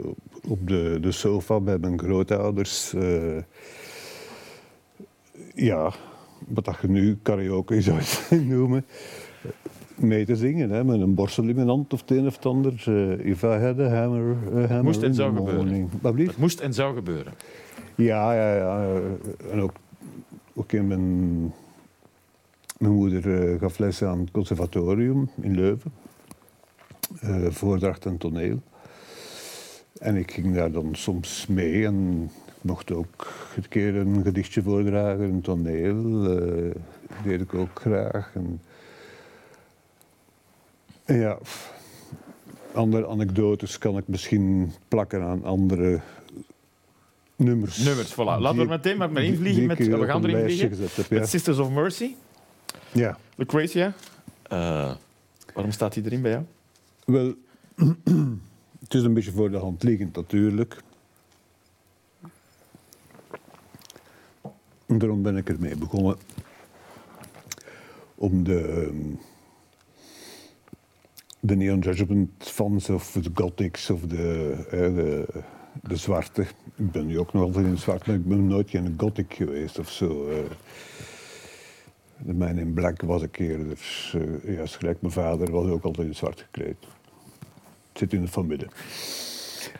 op 0.48 0.68
de, 0.68 0.98
de 1.02 1.12
sofa 1.12 1.60
bij 1.60 1.78
mijn 1.78 2.00
grootouders. 2.00 2.94
eh, 2.94 3.38
ja, 5.56 5.94
wat 6.48 6.66
dat 6.66 6.78
je 6.82 6.88
nu 6.88 7.18
karaoke 7.22 7.82
zou 7.82 8.02
noemen. 8.46 8.86
Mee 9.96 10.26
te 10.26 10.36
zingen, 10.36 10.70
hè, 10.70 10.84
met 10.84 11.00
een 11.02 11.14
borstel 11.14 11.44
in 11.48 11.56
mijn 11.56 11.68
hand 11.68 11.94
of 11.94 12.02
het 12.02 12.12
een 12.12 12.26
of 12.28 12.36
het 12.36 12.46
ander. 12.46 12.84
eh, 12.88 13.26
if 13.26 13.44
I 13.44 13.48
had 13.48 13.80
a 13.80 13.88
hammer, 13.88 14.36
a 14.56 14.60
hammer 14.60 14.84
Moest 14.84 15.04
en 15.04 15.14
zou 15.14 15.36
gebeuren. 15.36 15.90
Het 16.02 16.38
moest 16.38 16.60
en 16.60 16.74
zou 16.74 16.96
gebeuren. 16.96 17.34
Ja, 17.96 18.34
ja, 18.34 18.56
ja. 18.56 19.02
En 19.52 19.60
ook, 19.62 19.72
ook 20.54 20.72
in 20.72 20.88
mijn, 20.88 21.40
mijn 22.78 22.94
moeder 22.94 23.52
eh, 23.52 23.60
gaf 23.60 23.78
les 23.80 24.02
aan 24.04 24.20
het 24.20 24.32
conservatorium 24.32 25.30
in 25.42 25.56
Leuven. 25.56 25.92
eh, 27.22 27.46
voordracht 27.50 28.06
en 28.06 28.18
toneel. 28.18 28.62
En 30.00 30.16
ik 30.16 30.32
ging 30.32 30.56
daar 30.56 30.72
dan 30.72 30.90
soms 30.96 31.48
mee 31.48 31.86
en 31.86 32.30
mocht 32.62 32.92
ook 32.92 33.28
een 33.56 33.68
keer 33.70 33.96
een 33.96 34.22
gedichtje 34.24 34.62
voordragen, 34.62 35.24
een 35.24 35.42
toneel. 35.42 36.26
eh 36.38 36.72
deed 37.24 37.42
ik 37.42 37.54
ook 37.54 37.80
graag. 37.82 38.32
En 38.36 38.62
ja, 41.06 41.38
andere 42.74 43.08
anekdotes 43.08 43.78
kan 43.78 43.98
ik 43.98 44.08
misschien 44.08 44.74
plakken 44.88 45.22
aan 45.24 45.44
andere 45.44 46.00
nummers. 47.36 47.78
Nummers, 47.78 48.14
voilà. 48.14 48.16
Laten 48.16 48.44
we 48.48 48.52
Die- 48.54 48.62
er 48.62 48.68
meteen 48.68 48.98
maar 48.98 49.12
mee 49.12 49.28
invliegen. 49.28 49.66
Met, 49.66 49.80
eh, 49.80 49.86
we 50.00 50.06
gaan 50.06 50.24
erin 50.26 50.44
vliegen. 50.44 50.70
gezet 50.70 50.96
heb, 50.96 51.06
ja. 51.10 51.20
Met 51.20 51.30
Sisters 51.30 51.58
of 51.60 51.70
Mercy, 51.70 52.16
Ja, 52.92 53.18
Lucretia. 53.36 53.94
Eh 54.44 54.96
waarom 55.54 55.72
staat 55.72 55.94
die 55.94 56.04
erin 56.06 56.22
bij 56.22 56.32
jou? 56.32 56.44
wel, 57.06 57.34
het 58.84 58.94
is 58.94 59.04
een 59.04 59.14
beetje 59.14 59.32
voor 59.32 59.52
de 59.52 59.58
hand 59.58 59.84
liggend 59.84 60.16
natuurlijk. 60.16 60.78
En 64.86 64.98
daarom 64.98 65.22
ben 65.22 65.38
ik 65.38 65.50
ermee 65.50 65.76
begonnen. 65.76 66.18
Om 68.16 68.44
de, 68.44 68.60
ehm, 68.68 69.16
de 71.46 71.56
Neon 71.56 71.80
Judgment 71.80 72.30
fans 72.38 72.90
of 72.90 73.12
de 73.12 73.30
Gothics 73.34 73.90
of 73.90 74.02
de, 74.02 74.56
de, 74.70 75.26
de 75.82 75.96
zwarte. 75.96 76.42
Ik 76.76 76.92
ben 76.92 77.06
nu 77.06 77.20
ook 77.20 77.34
nog 77.34 77.44
altijd 77.44 77.66
in 77.66 77.78
zwart, 77.78 78.06
maar 78.06 78.16
ik 78.16 78.28
ben 78.28 78.48
nooit 78.48 78.70
geen 78.70 78.94
Gothic 78.98 79.34
geweest 79.34 79.80
of 79.80 79.90
zo. 79.90 80.30
De 82.18 82.34
Man 82.34 82.58
in 82.58 82.74
Black 82.74 83.02
was 83.02 83.22
ik 83.22 83.40
eerder, 83.40 83.78
eh, 84.14 84.56
juist 84.56 84.76
gelijk 84.76 85.02
mijn 85.02 85.14
vader, 85.14 85.52
was 85.52 85.70
ook 85.70 85.84
altijd 85.84 86.08
in 86.08 86.16
zwart 86.16 86.42
gekleed. 86.42 86.78
Zit 87.94 88.14
in 88.14 88.22
de 88.22 88.28
familie. 88.28 88.68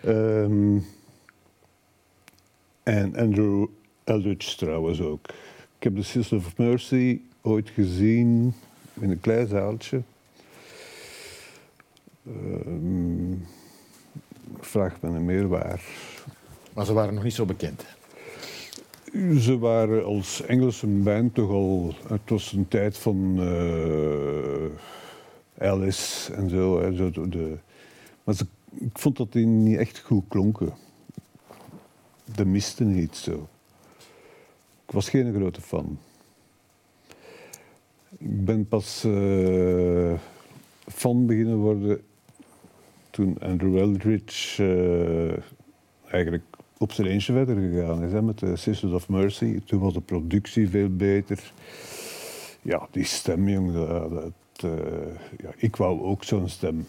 Ehm, 0.04 0.78
en 2.84 3.16
Andrew 3.16 3.68
Eldridge 4.04 4.58
trouwens 4.58 5.02
ook. 5.02 5.28
Ik 5.78 5.84
heb 5.84 5.96
de 5.96 6.04
Sister 6.04 6.38
of 6.38 6.58
Mercy 6.58 7.22
ooit 7.42 7.70
gezien 7.70 8.54
in 8.94 9.10
een 9.10 9.20
klein 9.20 9.48
zaaltje. 9.48 10.02
Ik 14.58 14.64
vraag 14.64 15.02
me 15.02 15.10
meer 15.20 15.48
waar. 15.48 15.84
Maar 16.74 16.86
ze 16.86 16.94
waren 16.94 17.14
nog 17.14 17.24
niet 17.24 17.34
zo 17.34 17.46
bekend. 17.46 17.86
Ze 19.40 19.58
waren 19.58 20.06
als 20.06 20.42
Engelse 20.42 20.88
band 20.88 21.34
toch 21.36 21.50
al... 21.50 21.94
Het 22.08 22.30
was 22.30 22.52
een 22.52 22.68
tijd 22.68 22.98
van 22.98 23.36
eh, 23.40 24.66
Alice 25.70 26.34
en 26.34 26.50
zo. 26.50 26.82
Hè, 26.82 26.96
zo 26.96 27.12
de- 27.30 27.58
maar 28.24 28.36
ze, 28.36 28.46
ik 28.74 28.98
vond 28.98 29.18
dat 29.18 29.32
die 29.32 29.46
niet 29.46 29.78
echt 29.78 30.00
goed 30.00 30.24
klonken. 30.28 30.74
De 32.36 32.46
miste 32.46 32.84
niet 32.84 33.16
zo. 33.16 33.48
Ik 34.86 34.92
was 34.92 35.10
geen 35.10 35.34
grote 35.34 35.62
fan. 35.62 36.00
Ik 38.18 38.46
ben 38.46 38.68
pas 38.68 39.04
eh, 39.04 40.14
fan 40.88 41.26
beginnen 41.26 41.58
worden 41.58 42.02
toen 43.14 43.38
Andrew 43.40 43.78
Eldridge 43.78 44.64
eh, 44.64 45.44
eigenlijk 46.14 46.44
op 46.78 46.92
zijn 46.92 47.08
eentje 47.08 47.34
verder 47.34 47.56
gegaan 47.56 48.04
is 48.04 48.22
met 48.22 48.40
de 48.40 48.56
Sisters 48.56 48.92
of 48.92 49.10
Mercy. 49.10 49.60
Toen 49.66 49.80
was 49.80 49.94
de 49.94 50.02
productie 50.02 50.70
veel 50.70 50.96
beter. 50.96 51.52
Ja, 52.62 52.88
die 52.92 53.04
stem, 53.04 53.74
dat, 53.74 54.34
eh, 54.64 54.70
ja, 55.38 55.50
ik 55.56 55.76
wou 55.76 56.02
ook 56.02 56.24
zo'n 56.24 56.50
stem. 56.50 56.88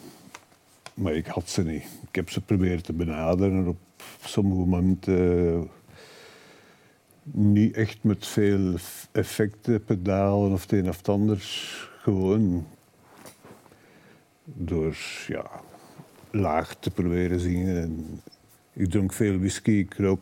Maar 0.94 1.14
ik 1.14 1.26
had 1.26 1.48
ze 1.48 1.62
niet. 1.62 1.84
Ik 2.08 2.14
heb 2.14 2.30
ze 2.30 2.40
proberen 2.40 2.82
te 2.82 2.92
benaderen 2.92 3.66
op 3.66 3.78
sommige 4.20 4.68
momenten. 4.68 5.52
eh, 5.52 5.60
niet 7.22 7.76
echt 7.76 7.98
met 8.02 8.26
veel 8.26 8.74
effecten, 9.12 9.84
pedalen 9.84 10.52
of 10.52 10.62
het 10.62 10.72
een 10.72 10.88
of 10.88 10.96
het 10.96 11.08
ander. 11.08 11.38
Gewoon 12.02 12.66
door 14.44 14.96
ja, 15.26 15.50
laag 16.34 16.74
te 16.74 16.90
proberen 16.90 17.40
zingen. 17.40 17.82
En 17.82 18.20
ik 18.72 18.90
dronk 18.90 19.12
veel 19.12 19.38
whisky, 19.38 19.70
ik 19.70 19.94
rook 19.94 20.20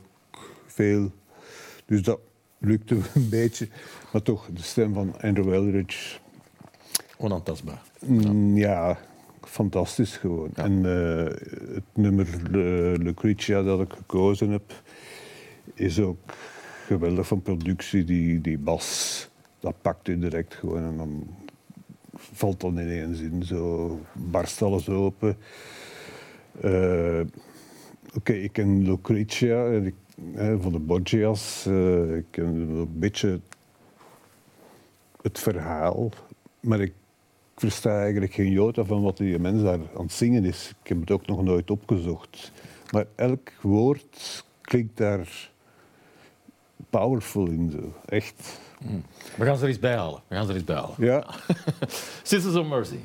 veel. 0.67 1.11
Dus 1.87 2.03
dat 2.03 2.21
lukte 2.59 2.95
een 3.15 3.29
beetje. 3.29 3.69
Maar 4.13 4.23
toch, 4.23 4.49
de 4.53 4.63
stem 4.63 4.95
van 4.95 5.21
Andrew 5.21 5.53
Eldridge, 5.53 6.19
Onaantastbaar. 7.19 7.83
mm, 8.07 8.57
ja, 8.57 8.99
fantastisch 9.41 10.17
gewoon. 10.17 10.51
Ja. 10.55 10.65
En 10.65 10.85
eh, 10.85 11.25
het 11.75 11.85
nummer 11.95 12.27
eh, 12.45 12.99
Lucretia 12.99 13.63
dat 13.63 13.81
ik 13.81 13.93
gekozen 13.93 14.51
heb, 14.51 14.83
is 15.75 16.01
ook 16.01 16.19
geweldig 16.87 17.27
van 17.27 17.43
productie. 17.43 18.05
Die, 18.05 18.41
die 18.41 18.59
bas, 18.59 19.29
dat 19.61 19.75
pakt 19.83 20.09
u 20.09 20.19
direct 20.19 20.55
gewoon 20.55 20.83
en 20.83 20.97
dan 20.97 21.27
valt 22.17 22.61
dan 22.61 22.79
ineens 22.79 23.21
in. 23.21 23.43
Zo 23.43 24.01
barst 24.13 24.63
alles 24.63 24.89
open. 24.89 25.37
Eh, 26.63 27.21
Oké, 28.17 28.33
ik 28.33 28.53
ken 28.53 28.83
Lucretia 28.85 29.67
ik, 29.67 29.95
van 30.61 30.73
de 30.73 30.79
Borgias. 30.79 31.67
eh, 31.67 32.17
ik 32.17 32.25
ken 32.31 32.45
een 32.47 32.89
beetje 32.99 33.41
het 35.23 35.39
verhaal, 35.39 36.09
maar 36.61 36.81
ik 36.81 36.93
versta 37.57 38.01
eigenlijk 38.03 38.33
geen 38.33 38.51
jota 38.51 38.85
van 38.85 39.03
wat 39.03 39.17
die 39.17 39.39
mens 39.39 39.63
daar 39.63 39.79
aan 39.97 40.03
het 40.03 40.13
zingen 40.13 40.45
is. 40.45 40.75
Ik 40.83 40.89
heb 40.89 41.01
het 41.01 41.11
ook 41.11 41.27
nog 41.27 41.43
nooit 41.43 41.71
opgezocht. 41.71 42.53
Maar 42.91 43.07
elk 43.15 43.53
woord 43.61 44.45
klinkt 44.61 44.97
daar 44.97 45.51
powerful 46.91 47.47
in. 47.47 47.71
Zo. 47.71 47.93
Echt. 48.07 48.61
We 49.37 49.45
gaan 49.45 49.57
ze 49.57 49.63
er 49.63 49.69
eens 49.69 49.79
bij 49.79 49.97
halen. 49.97 50.21
We 50.29 50.35
gaan 50.35 50.45
ze 50.45 50.51
er 50.51 50.57
eens 50.57 50.65
bij 50.65 50.77
halen. 50.77 50.95
Ja. 50.99 51.27
Sisters 52.23 52.55
of 52.55 52.67
Mercy. 52.69 52.99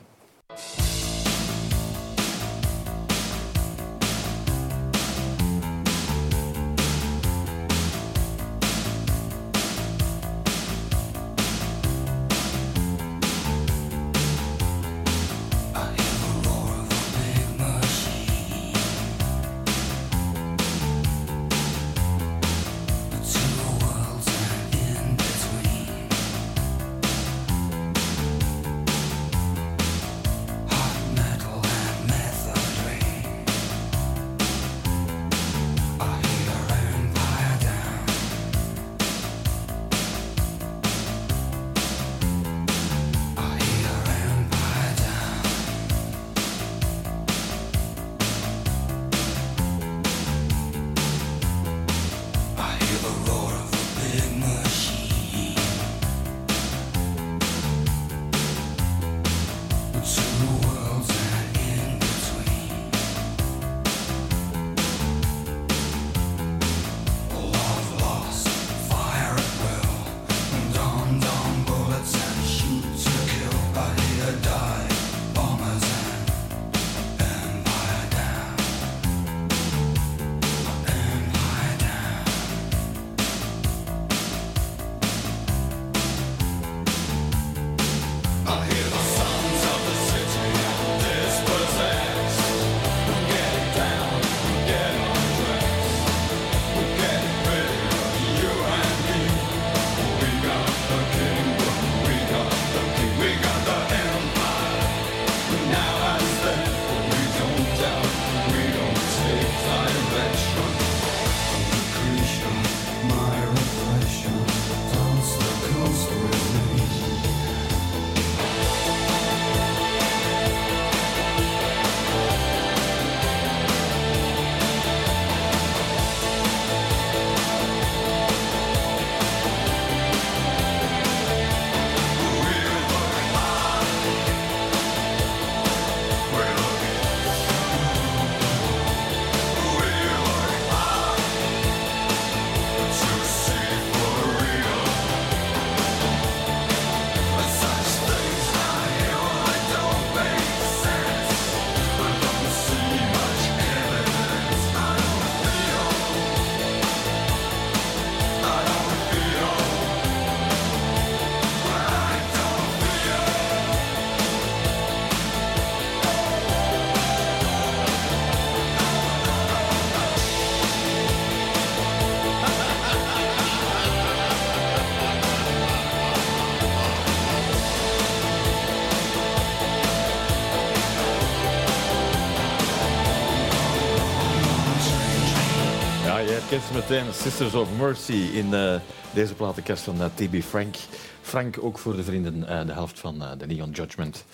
Ja, 186.52 186.60
ze 186.60 186.74
meteen. 186.74 187.14
Sisters 187.14 187.54
of 187.54 187.78
Mercy 187.80 188.14
in 188.14 188.54
eh, 188.54 188.76
deze 189.14 189.34
platenkast 189.34 189.84
van 189.84 190.02
eh, 190.02 190.06
TB 190.16 190.42
Frank. 190.42 190.76
Frank 191.22 191.58
ook 191.62 191.78
voor 191.78 191.96
de 191.96 192.04
vrienden, 192.04 192.48
eh, 192.48 192.66
de 192.66 192.74
helft 192.74 193.00
van 193.00 193.24
de 193.38 193.46
Neon 193.46 193.72
Judgment. 193.72 194.26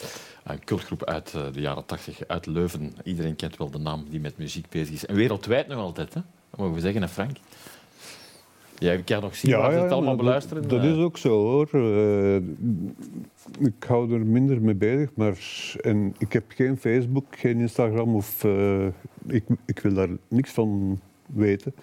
Een 0.43 0.63
cultgroep 0.63 1.03
uit 1.03 1.31
de 1.53 1.61
jaren 1.61 1.85
80 1.85 2.27
uit 2.27 2.45
Leuven. 2.45 2.95
Iedereen 3.03 3.35
kent 3.35 3.57
wel 3.57 3.69
de 3.69 3.77
naam 3.77 4.05
die 4.09 4.19
met 4.19 4.37
muziek 4.37 4.69
bezig 4.69 4.93
is. 4.93 5.05
En 5.05 5.15
wereldwijd 5.15 5.67
nog 5.67 5.77
altijd, 5.77 6.13
hè? 6.13 6.21
Dat 6.49 6.59
mogen 6.59 6.73
we 6.73 6.79
zeggen, 6.79 7.01
hè, 7.01 7.07
Frank? 7.07 7.37
Jij 8.77 9.01
kan 9.01 9.21
nog 9.21 9.35
zien 9.35 9.57
waar 9.57 9.71
ze 9.71 9.77
het 9.77 9.91
allemaal 9.91 10.15
maar 10.15 10.23
beluisteren. 10.23 10.67
Dat, 10.67 10.81
dat 10.81 10.83
is 10.83 10.97
ook 10.97 11.17
zo 11.17 11.29
hoor. 11.29 11.67
Ik 13.59 13.83
hou 13.87 14.13
er 14.13 14.25
minder 14.25 14.61
mee 14.61 14.75
bezig, 14.75 15.09
maar 15.15 15.37
en 15.81 16.15
ik 16.17 16.33
heb 16.33 16.43
geen 16.47 16.77
Facebook, 16.77 17.25
geen 17.29 17.59
Instagram 17.59 18.15
of 18.15 18.43
ik, 19.27 19.43
ik 19.65 19.79
wil 19.79 19.93
daar 19.93 20.09
niks 20.27 20.51
van 20.51 20.99
weten. 21.35 21.73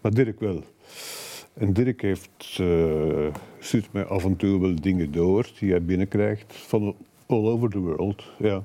Maar 0.00 0.14
Dirk 0.14 0.40
wel. 0.40 0.62
En 1.54 1.72
Dirk 1.72 2.02
heeft, 2.02 2.56
eh, 2.60 3.26
stuurt 3.58 3.92
mij 3.92 4.04
af 4.04 4.24
en 4.24 4.36
toe 4.36 4.60
wel 4.60 4.74
dingen 4.80 5.12
door 5.12 5.50
die 5.58 5.70
hij 5.70 5.82
binnenkrijgt 5.82 6.44
van 6.56 6.94
all 7.26 7.46
over 7.46 7.70
the 7.70 7.78
world. 7.78 8.22
Ja. 8.38 8.62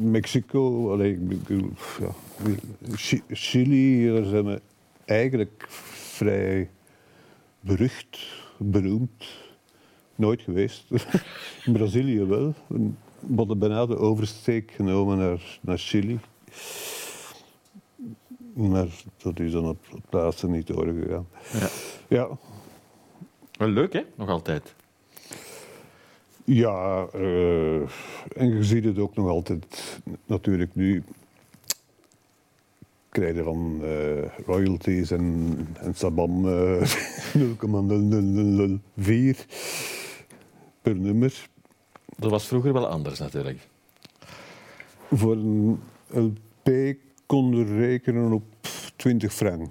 Mexico, 0.00 0.92
allee, 0.92 1.12
ik 1.12 1.28
bedoel, 1.28 1.70
ja, 2.00 2.08
Chi- 2.94 3.22
Chili, 3.28 4.12
daar 4.12 4.24
zijn 4.24 4.44
we 4.44 4.60
eigenlijk 5.04 5.66
vrij 5.90 6.70
berucht, 7.60 8.18
beroemd. 8.58 9.24
Nooit 10.14 10.40
geweest. 10.40 10.84
In 11.64 11.72
Brazilië 11.72 12.24
wel. 12.24 12.54
We 13.20 13.36
hadden 13.36 13.58
bijna 13.58 13.86
de 13.86 13.96
oversteek 13.96 14.70
genomen 14.70 15.18
naar, 15.18 15.58
naar 15.60 15.78
Chili. 15.78 16.18
Maar 18.56 18.86
dat 19.22 19.40
is 19.40 19.52
dan 19.52 19.68
op 19.68 19.78
plaatsen 20.08 20.50
niet 20.50 20.66
doorgegaan. 20.66 21.28
Ja. 21.52 21.68
Ja, 22.08 22.28
Wel 23.58 23.68
leuk, 23.68 23.92
hè? 23.92 24.02
Nog 24.14 24.28
altijd. 24.28 24.74
Ja, 26.44 27.06
eh, 27.12 27.80
en 28.36 28.48
je 28.54 28.64
ziet 28.64 28.84
het 28.84 28.98
ook 28.98 29.16
nog 29.16 29.28
altijd 29.28 29.98
natuurlijk 30.26 30.74
nu. 30.74 31.02
krijg 33.08 33.36
je 33.36 33.42
van 33.42 33.78
eh, 33.82 34.46
royalties 34.46 35.10
en, 35.10 35.56
en 35.80 35.94
sabam 35.94 36.48
eh 36.48 36.82
0,0004 37.34 37.38
per 40.82 40.96
nummer. 40.96 41.48
Dat 42.16 42.30
was 42.30 42.46
vroeger 42.46 42.72
wel 42.72 42.86
anders 42.86 43.18
natuurlijk. 43.18 43.68
Voor 45.12 45.36
een 45.36 45.80
LP 46.08 46.96
konden 47.26 47.76
rekenen 47.78 48.32
op 48.32 48.44
20 48.96 49.32
frank. 49.34 49.68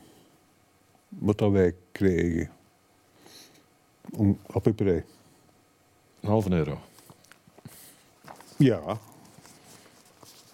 Wat 1.10 1.38
dat 1.38 1.52
wij 1.52 1.76
kregen. 1.92 2.50
Om, 4.12 4.40
op. 4.54 4.66
Een 4.66 5.04
halve 6.22 6.52
euro. 6.52 6.80
Ja. 8.58 8.98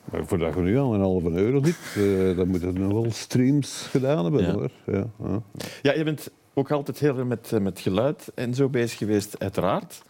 Maar 0.05 0.25
voordat 0.25 0.53
je 0.53 0.59
nu 0.61 0.77
al 0.77 0.93
een 0.93 0.99
halve 0.99 1.29
euro 1.29 1.63
zit, 1.63 1.77
eh, 1.95 2.37
dan 2.37 2.47
moet 2.47 2.61
je 2.61 2.71
nog 2.71 2.91
wel 2.91 3.11
streams 3.11 3.71
gedaan 3.71 4.23
hebben 4.23 4.43
Ja. 4.43 4.51
hoor. 4.53 4.71
Ja, 4.85 5.07
ja. 5.23 5.41
Ja, 5.81 5.93
je 5.93 6.03
bent 6.03 6.29
ook 6.53 6.71
altijd 6.71 6.99
heel 6.99 7.15
veel 7.15 7.25
met, 7.25 7.51
eh, 7.53 7.59
met 7.59 7.79
geluid 7.79 8.31
en 8.35 8.53
zo 8.53 8.69
bezig 8.69 8.97
geweest, 8.97 9.39
uiteraard. 9.39 10.01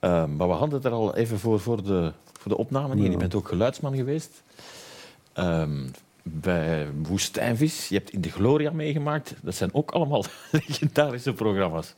Ehm, 0.00 0.36
maar 0.36 0.48
we 0.48 0.54
hadden 0.54 0.74
het 0.76 0.84
er 0.84 0.92
al 0.92 1.14
even 1.16 1.38
voor, 1.38 1.60
voor, 1.60 1.82
de, 1.82 2.12
voor 2.32 2.50
de 2.50 2.58
opname. 2.58 3.10
Je 3.10 3.16
bent 3.16 3.34
ook 3.34 3.48
geluidsman 3.48 3.96
geweest. 3.96 4.42
Ehm, 5.32 5.88
bij 6.32 6.88
Woestijnvis. 7.02 7.88
Je 7.88 7.94
hebt 7.94 8.10
in 8.12 8.20
de 8.20 8.30
Gloria 8.30 8.70
meegemaakt. 8.70 9.34
Dat 9.42 9.54
zijn 9.54 9.74
ook 9.74 9.90
allemaal 9.90 10.24
legendarische 10.52 11.32
programma's. 11.32 11.94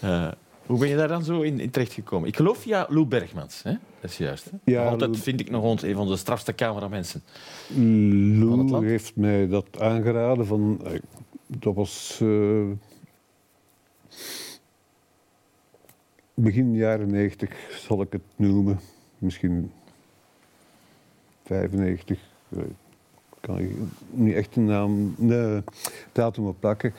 Eh, 0.00 0.28
hoe 0.66 0.78
ben 0.78 0.88
je 0.88 0.96
daar 0.96 1.08
dan 1.08 1.24
zo 1.24 1.40
in, 1.40 1.60
in 1.60 1.70
terechtgekomen? 1.70 2.28
Ik 2.28 2.36
geloof 2.36 2.58
via 2.58 2.86
Lou 2.88 3.04
Bergmans. 3.06 3.62
Hè? 3.62 3.72
Dat 4.00 4.10
is 4.10 4.16
juist. 4.16 4.50
Hè? 4.50 4.56
Ja, 4.72 4.88
Altijd 4.88 5.18
vind 5.18 5.40
ik 5.40 5.50
nog 5.50 5.62
ons 5.62 5.82
een 5.82 5.94
van 5.94 6.08
de 6.08 6.16
strafste 6.16 6.54
cameramensen. 6.54 7.22
Het 7.66 7.76
Lou 8.70 8.86
heeft 8.86 9.16
mij 9.16 9.48
dat 9.48 9.80
aangeraden 9.80 10.46
van... 10.46 10.80
eh, 10.84 10.92
Dat 11.46 11.74
was 11.74 12.18
eh, 12.22 12.64
begin 16.34 16.74
jaren 16.74 17.10
90, 17.10 17.50
zal 17.86 18.00
ik 18.02 18.12
het 18.12 18.22
noemen. 18.36 18.80
Misschien 19.18 19.72
95. 21.44 22.18
Kan 23.42 23.58
ik 23.58 23.70
niet 24.10 24.34
echt 24.34 24.56
een 24.56 24.64
naam, 24.64 25.14
nee, 25.18 25.62
datum 26.12 26.46
op 26.46 26.56
plakken. 26.60 26.92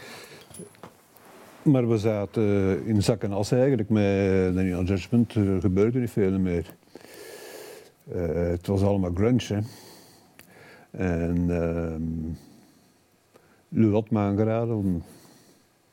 Maar 1.61 1.89
we 1.89 1.97
zaten 1.97 2.85
in 2.85 3.03
zak 3.03 3.23
en 3.23 3.31
as 3.31 3.51
eigenlijk 3.51 3.89
met 3.89 4.03
de 4.03 4.51
Neon 4.53 4.85
Judgment. 4.85 5.33
Er 5.33 5.61
gebeurde 5.61 5.99
niet 5.99 6.11
veel 6.11 6.39
meer. 6.39 6.75
Eh, 8.11 8.33
het 8.33 8.67
was 8.67 8.81
allemaal 8.81 9.11
grunge, 9.13 9.47
hè. 9.47 9.59
En 10.91 11.45
ehm 11.49 12.35
Lou 13.69 13.93
had 13.93 14.09
me 14.09 14.19
aangeraden 14.19 14.75
om... 14.75 15.03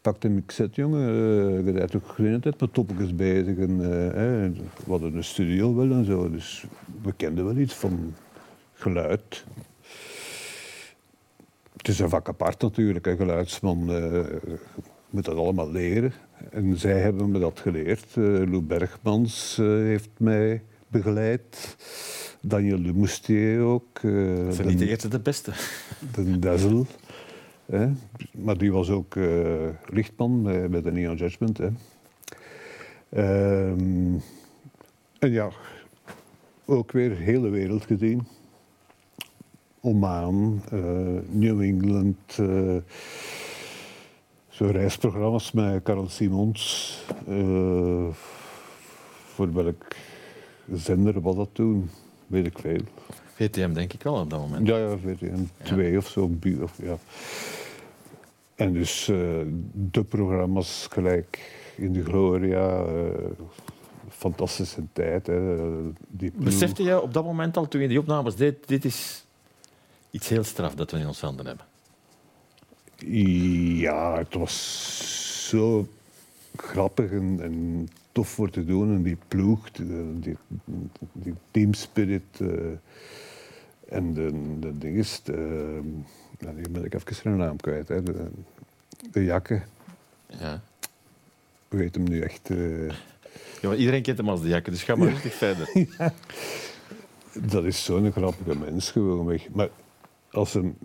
Pak 0.00 0.20
de 0.20 0.28
mixet, 0.28 0.74
jongen. 0.74 1.08
eh, 1.08 1.66
je 1.66 1.72
bent 1.72 1.90
toch 1.90 2.14
geen 2.14 2.40
tijd 2.40 2.60
met 2.60 3.16
bezig. 3.16 3.58
En, 3.58 3.78
hè, 3.78 4.50
we 4.50 4.62
hadden 4.86 5.16
een 5.16 5.24
studio 5.24 5.74
wel 5.74 5.90
en 5.90 6.04
zo. 6.04 6.30
Dus 6.30 6.66
we 7.02 7.12
kenden 7.12 7.44
wel 7.44 7.56
iets 7.56 7.74
van 7.74 8.14
geluid. 8.72 9.44
Het 11.80 11.88
is 11.88 11.98
een 11.98 12.08
vak 12.08 12.28
apart 12.28 12.62
natuurlijk, 12.62 13.06
een 13.06 13.16
geluidsman. 13.16 13.92
eh, 13.94 14.20
moet 15.10 15.24
dat 15.24 15.36
allemaal 15.36 15.70
leren. 15.70 16.12
En 16.50 16.78
zij 16.78 17.00
hebben 17.00 17.30
me 17.30 17.38
dat 17.38 17.60
geleerd. 17.60 18.06
Eh 18.08 18.24
Lou 18.24 18.60
Bergmans 18.60 19.58
eh, 19.58 19.66
heeft 19.66 20.10
mij 20.18 20.62
begeleid. 20.88 21.76
Daniel 22.42 22.82
de 22.82 22.92
Moustier 22.92 23.60
ook. 23.60 24.00
Dat 24.02 24.54
zijn 24.54 24.66
niet 24.66 24.78
de 24.78 24.88
eerste 24.88 25.08
de 25.08 25.20
beste. 25.20 25.52
de 26.14 26.38
Dazzle. 26.38 26.84
Hè? 27.66 27.88
Maar 28.30 28.58
die 28.58 28.72
was 28.72 28.90
ook 28.90 29.14
lichtman 29.84 30.42
bij, 30.42 30.68
bij 30.68 30.82
de 30.82 30.92
Neon 30.92 31.16
Judgment. 31.16 31.58
Hè? 31.58 31.68
Ehm, 33.08 34.14
en 35.18 35.30
ja, 35.30 35.50
ook 36.64 36.92
weer 36.92 37.08
de 37.08 37.14
hele 37.14 37.48
wereld 37.48 37.84
gezien. 37.84 38.26
Oman, 39.82 40.62
eh, 40.70 40.78
New 41.30 41.60
England. 41.62 42.16
eh, 42.38 42.76
zo 44.48 44.64
reisprogramma's 44.66 45.52
met 45.52 45.82
Karel 45.82 46.08
Simons. 46.08 46.98
eh, 47.28 48.06
voor 49.34 49.52
welk 49.52 49.86
zender 50.72 51.20
was 51.20 51.36
dat 51.36 51.48
toen? 51.52 51.90
Weet 52.26 52.46
ik 52.46 52.58
veel. 52.58 52.80
VTM 53.34 53.72
denk 53.72 53.92
ik 53.92 54.02
wel 54.02 54.14
op 54.14 54.30
dat 54.30 54.40
moment. 54.40 54.66
Ja, 54.66 54.76
ja, 54.76 54.96
VTM 54.98 55.42
2 55.62 55.96
of 55.96 56.08
zo. 56.08 56.30
Of, 56.62 56.78
ja. 56.82 56.96
En 58.54 58.72
dus 58.72 59.04
de 59.72 60.04
programma's 60.08 60.86
gelijk 60.90 61.52
in 61.76 61.92
de 61.92 62.04
Gloria, 62.04 62.84
fantastische 64.08 64.82
tijd. 64.92 65.26
Hè, 65.26 65.56
die. 66.08 66.32
Besefte 66.34 66.82
je 66.82 67.00
op 67.00 67.12
dat 67.14 67.24
moment 67.24 67.56
al, 67.56 67.68
toen 67.68 67.80
je 67.80 67.88
die 67.88 67.98
opnames 67.98 68.36
deed, 68.36 68.68
dit 68.68 68.84
is 68.84 69.26
iets 70.10 70.28
heel 70.28 70.44
straf 70.44 70.74
dat 70.74 70.90
we 70.90 70.98
in 70.98 71.06
ons 71.06 71.20
handen 71.20 71.46
hebben? 71.46 71.66
Ja, 73.76 74.18
het 74.18 74.34
was 74.34 75.48
zo 75.48 75.88
grappig 76.56 77.10
en, 77.10 77.38
en 77.42 77.88
tof 78.12 78.28
voor 78.28 78.50
te 78.50 78.64
doen. 78.64 78.94
En 78.94 79.02
die 79.02 79.16
ploeg, 79.28 79.70
die, 79.70 80.36
die, 81.12 81.34
teamspirit 81.50 82.22
eh, 82.40 82.48
en 83.88 84.14
de, 84.14 84.56
de 84.60 84.78
dinges. 84.78 85.22
De, 85.22 85.80
ja, 86.38 86.50
nu 86.50 86.62
ben 86.70 86.84
ik 86.84 86.94
even 86.94 87.14
zijn 87.14 87.36
naam 87.36 87.56
kwijt. 87.56 87.88
Hè, 87.88 88.02
de, 88.02 88.26
de 89.12 89.24
jakken. 89.24 89.62
Ja. 90.26 90.60
Hoe 91.68 91.80
heet 91.80 91.94
hem 91.94 92.04
nu 92.04 92.20
echt? 92.20 92.50
eh, 92.50 92.88
Ja, 93.60 93.74
iedereen 93.74 94.02
kent 94.02 94.18
hem 94.18 94.28
als 94.28 94.42
de 94.42 94.48
jakken, 94.48 94.72
dus 94.72 94.82
ga 94.82 94.94
maar 94.96 95.08
rustig 95.08 95.34
verder. 95.34 95.86
dat 97.52 97.64
is 97.64 97.84
zo'n 97.84 98.12
grappige 98.12 98.58
mens 98.58 98.90
gewoon. 98.90 99.26
weg. 99.26 99.48
Maar 99.50 99.68
als 100.30 100.54
een... 100.54 100.76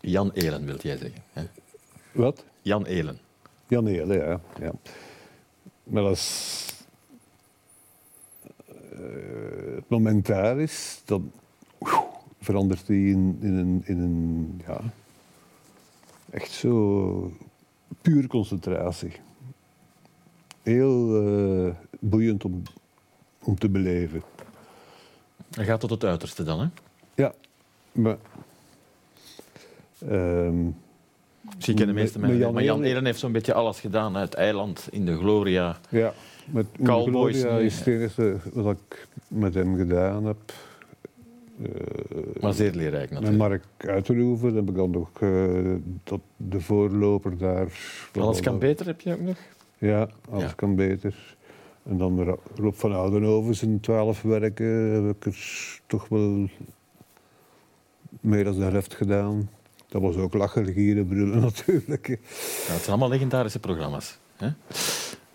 Jan 0.00 0.30
Elen, 0.32 0.64
wil 0.64 0.76
jij 0.80 0.96
zeggen. 0.96 1.22
Hè? 1.32 1.42
Wat? 2.12 2.44
Jan 2.62 2.84
Elen. 2.84 3.18
Ja, 3.68 3.80
nee, 3.80 4.06
ja, 4.06 4.40
ja. 4.60 4.72
Maar 5.84 6.02
als 6.02 6.66
eh, 8.66 9.74
het 9.74 9.88
moment 9.88 10.26
daar 10.26 10.58
is, 10.58 11.02
dan 11.04 11.32
verandert 12.40 12.86
hij 12.86 12.96
in, 12.96 13.38
in, 13.40 13.54
een, 13.54 13.82
in 13.84 13.98
een, 13.98 14.60
ja, 14.66 14.80
echt 16.30 16.50
zo 16.50 17.32
puur 18.00 18.26
concentratie. 18.26 19.12
Heel 20.62 21.26
eh, 21.26 21.74
boeiend 22.00 22.44
om, 22.44 22.62
om 23.38 23.58
te 23.58 23.68
beleven. 23.68 24.22
Hij 25.50 25.64
gaat 25.64 25.80
tot 25.80 25.90
het 25.90 26.04
uiterste 26.04 26.42
dan, 26.42 26.60
hè? 26.60 26.66
Ja, 27.14 27.34
maar... 27.92 28.16
ehm, 30.08 30.64
Misschien 31.54 31.76
kennen 31.76 31.94
de 31.94 32.00
meeste 32.00 32.18
Met- 32.18 32.30
met 32.30 32.38
mensen 32.38 32.38
Jan 32.38 32.52
maar 32.54 32.62
Jan 32.64 32.82
Elen 32.82 33.04
heeft 33.04 33.18
zo'n 33.18 33.32
beetje 33.32 33.54
alles 33.54 33.80
gedaan. 33.80 34.14
Het 34.14 34.34
eiland, 34.34 34.88
in 34.90 35.06
de 35.06 35.16
Gloria. 35.16 35.76
Ja, 35.90 36.12
met 36.50 36.66
Cowboys 36.82 37.38
Gloria 37.40 37.58
nu, 37.58 37.64
is 37.64 37.78
het 37.78 37.86
enige 37.86 38.36
wat 38.52 38.76
ik 38.88 39.08
met 39.28 39.54
hem 39.54 39.76
gedaan 39.76 40.24
heb. 40.24 40.36
Eh, 41.62 41.70
Maar 42.42 42.52
zeer 42.52 42.72
leerrijk 42.72 43.10
met 43.10 43.20
natuurlijk. 43.20 43.48
Mark 43.48 43.64
Uiterhoeven 43.94 44.54
heb 44.54 44.68
ik 44.68 44.74
dan 44.74 44.90
nog 44.90 45.08
eh, 45.20 45.74
dat 46.04 46.20
de 46.36 46.60
voorloper 46.60 47.38
daar. 47.38 47.68
Alles 48.18 48.40
kan 48.40 48.58
beter, 48.58 48.86
heb 48.86 49.00
je 49.00 49.12
ook 49.12 49.20
nog? 49.20 49.36
Ja, 49.78 50.08
alles 50.30 50.44
Ja. 50.44 50.52
kan 50.56 50.74
beter. 50.76 51.36
En 51.82 51.98
dan 51.98 52.22
Ro- 52.22 52.40
Rob 52.56 52.74
van 52.74 52.92
Oudenhoven 52.92 53.54
zijn 53.54 53.80
twaalf 53.80 54.22
werken 54.22 54.66
heb 54.66 55.16
ik 55.16 55.24
er 55.26 55.80
toch 55.86 56.08
wel 56.08 56.48
meer 58.20 58.44
dan 58.44 58.54
de 58.54 58.62
helft 58.64 58.94
gedaan. 58.94 59.48
Dat 59.92 60.00
was 60.02 60.16
ook 60.16 60.34
lachen, 60.34 60.72
gieren, 60.72 61.06
brullen 61.06 61.40
natuurlijk. 61.50 62.06
Ja, 62.08 62.14
het 62.72 62.78
zijn 62.82 62.86
allemaal 62.88 63.08
legendarische 63.08 63.58
programma's. 63.58 64.18
Hè? 64.36 64.48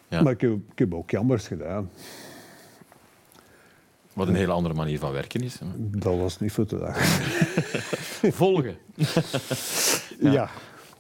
Ja. 0.08 0.22
Maar 0.22 0.32
ik 0.34 0.42
heb, 0.42 0.52
ik 0.72 0.80
heb 0.80 0.94
ook 0.94 1.10
jammers 1.12 1.48
gedaan. 1.48 1.90
Wat 4.14 4.28
een 4.28 4.36
hele 4.36 4.52
andere 4.52 4.74
manier 4.76 5.00
van 5.00 5.12
werken 5.12 5.42
is. 5.42 5.60
hè. 5.60 5.66
Dat 5.78 6.18
was 6.18 6.40
niet 6.40 6.52
voor 6.52 6.66
te 6.66 6.76
lachen. 6.78 7.06
Volgen. 8.34 8.78
Ja. 8.96 10.32
Ja. 10.32 10.50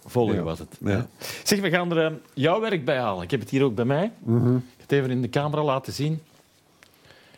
Volgen 0.06 0.36
Ja. 0.36 0.42
was 0.42 0.60
het. 0.60 0.78
Ja. 0.80 1.08
Zeg, 1.44 1.60
we 1.60 1.70
gaan 1.70 1.92
er 1.98 2.06
eh, 2.06 2.18
jouw 2.34 2.60
werk 2.60 2.86
bij 2.86 2.98
halen. 2.98 3.24
Ik 3.24 3.32
heb 3.32 3.40
het 3.40 3.50
hier 3.50 3.64
ook 3.64 3.76
bij 3.76 3.86
mij. 3.86 4.04
Ik 4.06 4.12
ga 4.28 4.62
het 4.78 4.92
even 4.92 5.10
in 5.12 5.22
de 5.22 5.30
camera 5.30 5.64
laten 5.64 5.94
zien. 5.94 6.14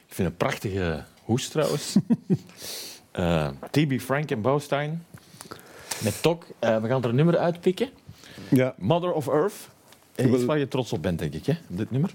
Ik 0.07 0.13
vind 0.15 0.27
een 0.29 0.37
prachtige 0.37 1.03
hoes 1.23 1.47
trouwens. 1.47 1.95
Eh, 3.11 3.47
TB 3.71 3.99
Frank 3.99 4.31
en 4.31 4.41
Bouwstein. 4.41 5.05
Met 6.03 6.21
Tok. 6.21 6.45
Eh, 6.59 6.81
we 6.81 6.87
gaan 6.87 7.03
er 7.03 7.09
een 7.09 7.15
nummer 7.15 7.37
uitpikken. 7.37 7.89
ja. 8.49 8.75
Mother 8.77 9.11
of 9.11 9.27
Earth. 9.27 9.69
Iets 10.15 10.45
waar 10.45 10.59
je 10.59 10.67
trots 10.67 10.93
op 10.93 11.01
bent, 11.01 11.19
denk 11.19 11.33
ik, 11.33 11.45
hè? 11.45 11.53
dit 11.67 11.91
nummer. 11.91 12.13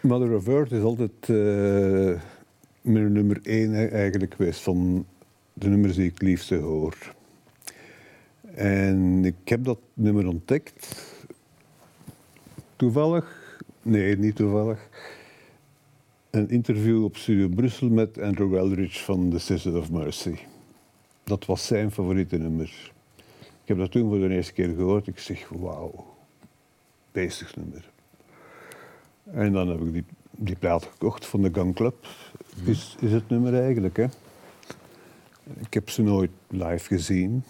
Mother 0.00 0.34
of 0.36 0.48
Earth 0.48 0.72
is 0.72 0.82
altijd 0.82 1.10
eh, 1.20 2.20
mijn 2.80 3.12
nummer 3.12 3.40
één 3.42 3.90
eigenlijk 3.90 4.34
geweest 4.34 4.60
van 4.60 5.06
de 5.52 5.68
nummers 5.68 5.94
die 5.94 6.04
ik 6.04 6.10
het 6.12 6.22
liefste 6.22 6.54
hoor. 6.56 6.96
En 8.54 9.24
ik 9.24 9.34
heb 9.44 9.64
dat 9.64 9.78
nummer 9.94 10.26
ontdekt. 10.26 11.04
Toevallig, 12.76 13.56
nee, 13.82 14.18
niet 14.18 14.36
toevallig. 14.36 14.88
Een 16.30 16.50
interview 16.50 17.04
op 17.04 17.16
Studio 17.16 17.48
Brussel 17.48 17.88
met 17.88 18.18
Andrew 18.18 18.54
Eldridge 18.54 19.04
van 19.04 19.30
The 19.30 19.38
Sisters 19.38 19.74
of 19.74 19.90
Mercy. 19.90 20.34
Dat 21.24 21.44
was 21.46 21.66
zijn 21.66 21.90
favoriete 21.90 22.36
nummer. 22.36 22.92
Ik 23.36 23.70
heb 23.70 23.78
dat 23.78 23.90
toen 23.90 24.08
voor 24.08 24.28
de 24.28 24.34
eerste 24.34 24.52
keer 24.52 24.68
gehoord. 24.68 25.06
Ik 25.06 25.18
zeg, 25.18 25.48
wauw, 25.48 26.16
bezig 27.12 27.56
nummer. 27.56 27.90
En 29.24 29.52
dan 29.52 29.68
heb 29.68 29.80
ik 29.80 29.92
die, 29.92 30.04
die 30.30 30.56
plaat 30.56 30.84
gekocht 30.84 31.26
van 31.26 31.42
de 31.42 31.50
Gun 31.52 31.72
Club. 31.72 32.06
Is, 32.64 32.96
is 33.00 33.12
het 33.12 33.28
nummer 33.28 33.62
eigenlijk, 33.62 33.96
hè? 33.96 34.06
Ik 35.58 35.74
heb 35.74 35.90
ze 35.90 36.02
nooit 36.02 36.30
live 36.48 36.86
gezien. 36.86 37.44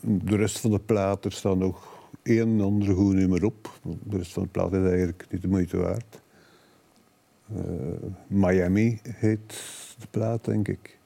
De 0.00 0.36
rest 0.36 0.60
van 0.60 0.70
de 0.70 0.78
plaat, 0.78 1.24
er 1.24 1.32
staat 1.32 1.56
nog 1.56 2.08
één 2.22 2.60
ander 2.60 2.94
goed 2.94 3.14
nummer 3.14 3.44
op. 3.44 3.80
De 3.82 4.16
rest 4.16 4.32
van 4.32 4.42
de 4.42 4.48
plaat 4.48 4.72
is 4.72 4.88
eigenlijk 4.88 5.26
niet 5.30 5.42
de 5.42 5.48
moeite 5.48 5.76
waard. 5.76 6.20
Uh, 7.54 7.62
Miami 8.26 9.00
heet 9.02 9.62
de 9.98 10.06
plaat, 10.10 10.44
denk 10.44 10.68
ik. 10.68 10.98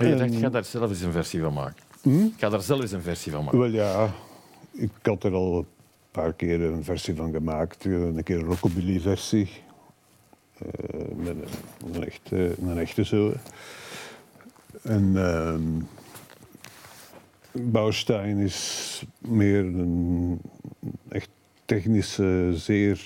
En 0.00 0.08
je 0.08 0.16
dacht, 0.16 0.32
ik 0.32 0.38
ga 0.38 0.48
daar 0.48 0.64
zelf 0.64 0.90
eens 0.90 1.00
een 1.00 1.12
versie 1.12 1.40
van 1.40 1.52
maken. 1.52 1.82
Hm? 2.02 2.24
Ik 2.24 2.34
ga 2.36 2.48
daar 2.48 2.62
zelf 2.62 2.80
eens 2.80 2.92
een 2.92 3.02
versie 3.02 3.32
van 3.32 3.44
maken. 3.44 3.58
Wel 3.58 3.68
ja, 3.68 4.14
ik 4.70 4.90
had 5.02 5.24
er 5.24 5.32
al 5.32 5.58
een 5.58 5.66
paar 6.10 6.32
keer 6.32 6.60
een 6.60 6.84
versie 6.84 7.14
van 7.14 7.32
gemaakt. 7.32 7.84
Een 7.84 8.22
keer 8.22 8.38
een 8.38 8.44
rockabilly-versie. 8.44 9.50
Uh, 10.62 11.16
met 11.16 11.36
een, 11.36 11.94
een, 11.94 12.04
echte, 12.04 12.54
een 12.60 12.78
echte 12.78 13.04
zo. 13.04 13.32
En 14.82 15.12
uh, 15.14 15.54
Bouwstein 17.52 18.38
is 18.38 19.02
meer 19.18 19.64
een 19.64 20.40
echt 21.08 21.28
technische, 21.64 22.50
zeer 22.54 23.00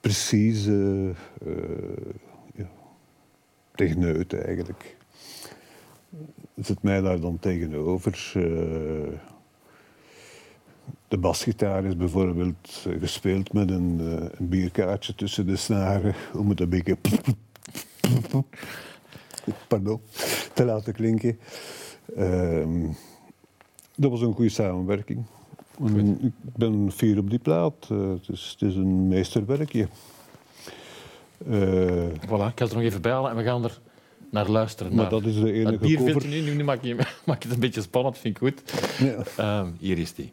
precieze 0.00 1.12
uh, 1.46 1.52
ja, 2.12 2.29
techneut 3.86 4.32
eigenlijk. 4.32 4.96
Zit 6.54 6.82
mij 6.82 7.00
daar 7.00 7.20
dan 7.20 7.38
tegenover. 7.38 8.32
Uh, 8.36 8.42
de 11.08 11.18
basgitaar 11.18 11.84
is 11.84 11.96
bijvoorbeeld 11.96 12.86
gespeeld 12.98 13.52
met 13.52 13.70
een, 13.70 13.98
uh, 14.00 14.12
een 14.12 14.48
bierkaartje 14.48 15.14
tussen 15.14 15.46
de 15.46 15.56
snaren 15.56 16.14
om 16.32 16.48
het 16.48 16.60
een 16.60 16.68
beetje 16.68 16.96
pardon, 19.68 20.00
te 20.54 20.64
laten 20.64 20.92
klinken. 20.92 21.38
Uh, 22.16 22.88
dat 23.96 24.10
was 24.10 24.20
een 24.20 24.34
goede 24.34 24.50
samenwerking. 24.50 25.24
En 25.78 26.24
ik 26.24 26.32
ben 26.56 26.92
fier 26.92 27.18
op 27.18 27.30
die 27.30 27.38
plaat. 27.38 27.88
Uh, 27.92 28.10
het, 28.10 28.28
is, 28.28 28.56
het, 28.58 28.68
is, 28.68 28.74
een 28.76 29.08
meesterwerkje. 29.08 29.88
Uh, 31.46 32.06
voilà, 32.26 32.46
ik 32.46 32.58
ga 32.58 32.64
het 32.64 32.70
er 32.70 32.76
nog 32.76 32.82
even 32.82 33.02
bijhalen 33.02 33.30
en 33.30 33.36
we 33.36 33.42
gaan 33.42 33.64
er 33.64 33.78
naar 34.30 34.48
luisteren. 34.48 34.94
Maar 34.94 35.08
dat 35.08 35.24
is 35.24 35.40
de 35.40 35.52
enige 35.52 35.78
bier 35.78 35.98
cover. 35.98 36.26
Nu, 36.26 36.40
nu 36.40 36.64
maak, 36.64 36.82
je, 36.82 36.96
maak 37.26 37.42
het 37.42 37.52
een 37.52 37.60
beetje 37.60 37.82
spannend, 37.82 38.18
vind 38.18 38.36
ik 38.36 38.42
goed. 38.42 38.62
Ja. 38.98 39.62
Uh, 39.62 39.68
hier 39.78 39.98
is 39.98 40.14
die. 40.14 40.32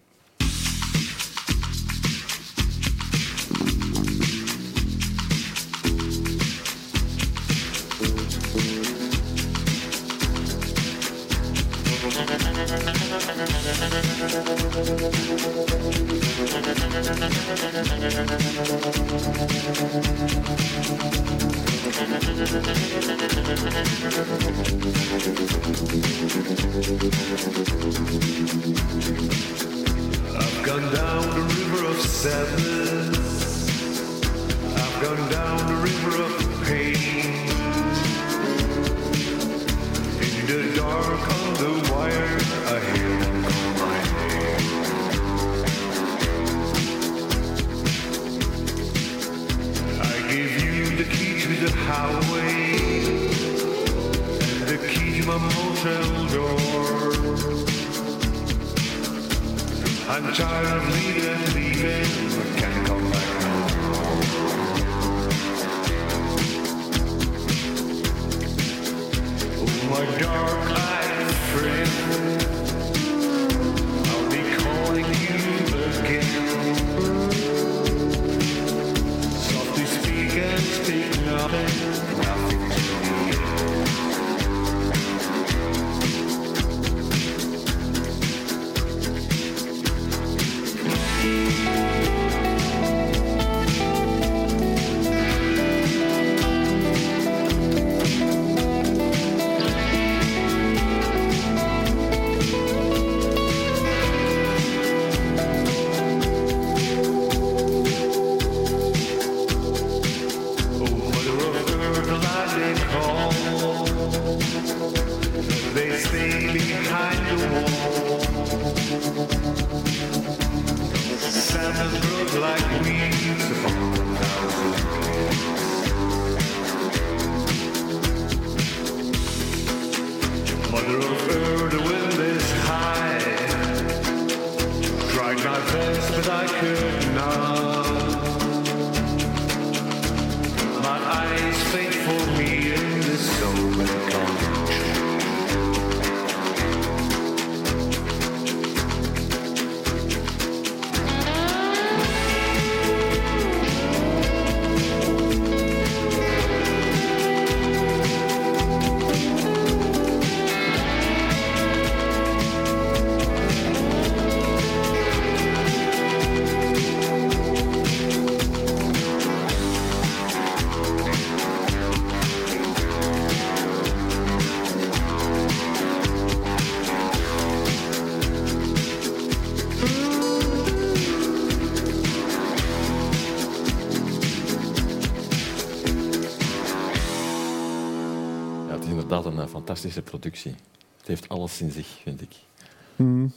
Fantastische 189.78 190.02
productie. 190.02 190.56
Het 190.98 191.08
heeft 191.08 191.30
alles 191.30 191.62
in 191.62 191.72
zich, 191.72 191.88
vind 192.04 192.22
ik. 192.22 192.36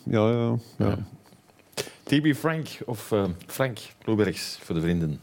Ja, 0.04 0.30
ja, 0.30 0.56
ja. 0.76 0.86
Ja. 0.86 0.98
TB 2.02 2.34
Frank 2.34 2.68
of 2.86 3.12
eh, 3.12 3.24
Frank 3.46 3.78
Loebergs 4.04 4.58
voor 4.62 4.74
de 4.74 4.80
vrienden. 4.80 5.20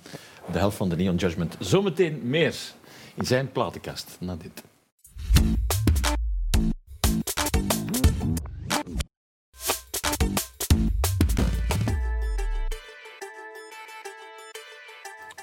De 0.52 0.58
helft 0.58 0.78
van 0.78 0.90
de 0.90 0.96
Neon 0.96 1.16
Judgment. 1.16 1.56
Zometeen 1.60 2.20
meer 2.24 2.56
in 3.16 3.26
zijn 3.26 3.52
platenkast 3.52 4.18
na 4.20 4.36
dit. 4.36 4.64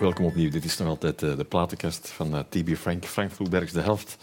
Welkom 0.04 0.24
opnieuw. 0.24 0.50
Dit 0.50 0.64
is 0.64 0.76
nog 0.76 0.88
altijd 0.88 1.22
eh, 1.22 1.36
de 1.36 1.44
platenkast 1.44 2.08
van 2.08 2.34
eh, 2.34 2.40
TB 2.48 2.76
Frank. 2.76 3.04
Frank 3.04 3.30
Vloebergs, 3.30 3.72
de 3.72 3.80
helft 3.80 4.16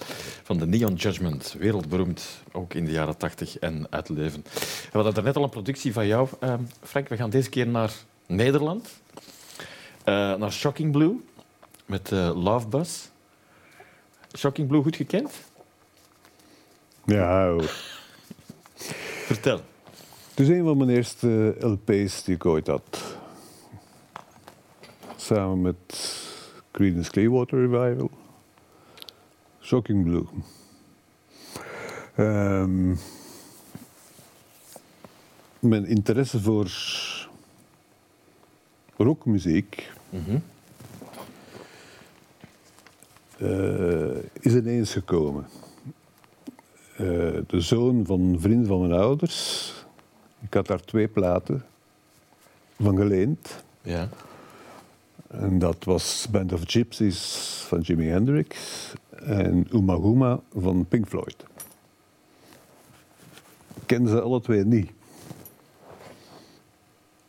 van 0.44 0.58
de 0.58 0.68
Neon 0.68 0.94
Judgment. 0.94 1.56
Wereldberoemd, 1.60 2.42
ook 2.52 2.74
in 2.74 2.86
de 2.86 2.92
jaren 2.92 3.18
80 3.18 3.60
en 3.60 3.88
uit 3.90 4.10
leven. 4.10 4.44
We 4.44 4.90
hadden 4.92 5.14
daarnet 5.14 5.36
al 5.36 5.44
een 5.44 5.50
productie 5.50 5.94
van 5.94 6.08
jou, 6.08 6.28
eh, 6.40 6.54
Frank. 6.82 7.08
We 7.08 7.16
gaan 7.16 7.30
deze 7.30 7.50
keer 7.50 7.68
naar 7.68 7.92
Nederland. 8.26 8.90
Naar 10.06 10.52
Shocking 10.52 10.92
Blue 10.92 11.22
met 11.86 12.12
Love 12.36 12.68
Bus. 12.68 13.10
Shocking 14.38 14.68
Blue 14.68 14.82
goed 14.82 14.96
gekend? 14.96 15.32
ja 17.06 17.50
hoor. 17.50 17.72
Vertel. 19.26 19.62
Het 20.30 20.40
is 20.40 20.48
een 20.48 20.64
van 20.64 20.78
mijn 20.78 20.90
eerste 20.90 21.56
LP's 21.60 22.24
die 22.24 22.36
ik 22.36 22.46
ooit 22.46 22.68
had. 22.68 23.11
Samen 25.32 25.62
met 25.62 25.76
Creedence 26.72 27.12
Clearwater 27.12 27.60
Revival. 27.70 28.10
Shocking 29.62 30.04
Blue. 30.04 30.26
Ehm, 32.16 32.96
mijn 35.60 35.86
interesse 35.86 36.40
voor 36.42 36.72
rockmuziek 38.98 39.92
Mhm. 40.10 40.38
eh, 43.38 44.24
is 44.40 44.54
ineens 44.54 44.92
gekomen. 44.94 45.46
Eh, 46.98 47.06
de 47.48 47.62
zoon 47.62 48.06
van 48.06 48.20
een 48.22 48.40
vriend 48.40 48.68
van 48.68 48.80
mijn 48.88 49.02
ouders. 49.02 49.74
Ik 50.42 50.54
had 50.54 50.68
daar 50.68 50.82
twee 50.82 51.08
platen 51.08 51.66
van 52.80 52.98
geleend. 52.98 53.64
Ja. 53.82 54.10
En 55.32 55.60
dat 55.60 55.84
was 55.84 56.28
Band 56.32 56.54
of 56.54 56.62
Gypsies 56.66 57.26
van 57.68 57.80
Jimi 57.80 58.08
Hendrix 58.08 58.58
en 59.10 59.68
Uma 59.74 59.96
Guma 59.96 60.40
van 60.58 60.86
Pink 60.86 61.08
Floyd. 61.08 61.46
Ik 63.74 63.88
ze 64.08 64.22
alle 64.22 64.42
twee 64.42 64.66
niet. 64.66 64.92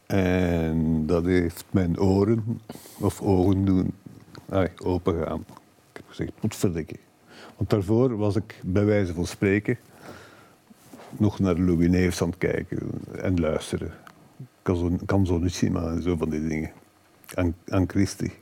En 0.06 1.06
dat 1.06 1.24
heeft 1.24 1.64
mijn 1.70 2.00
oren 2.00 2.60
of 2.98 3.20
ogen 3.20 3.64
doen 3.64 3.94
open 4.82 5.24
gaan. 5.24 5.44
Ik 5.90 5.96
heb 5.96 6.04
gezegd, 6.08 6.32
moet 6.40 6.56
verdikken. 6.56 6.98
Want 7.56 7.70
daarvoor 7.70 8.16
was 8.16 8.36
ik 8.36 8.60
bij 8.64 8.84
wijze 8.84 9.14
van 9.14 9.26
spreken 9.26 9.78
nog 11.10 11.38
naar 11.38 11.58
Louis 11.58 11.88
Neefs 11.88 12.22
aan 12.22 12.28
het 12.28 12.38
kijken 12.38 12.90
en 13.16 13.40
luisteren. 13.40 13.92
Maar 15.72 15.92
en 15.92 16.02
zo 16.02 16.16
van 16.16 16.30
die 16.30 16.48
dingen. 16.48 16.70
Aan, 17.34 17.54
aan 17.68 17.88
Christie. 17.88 18.32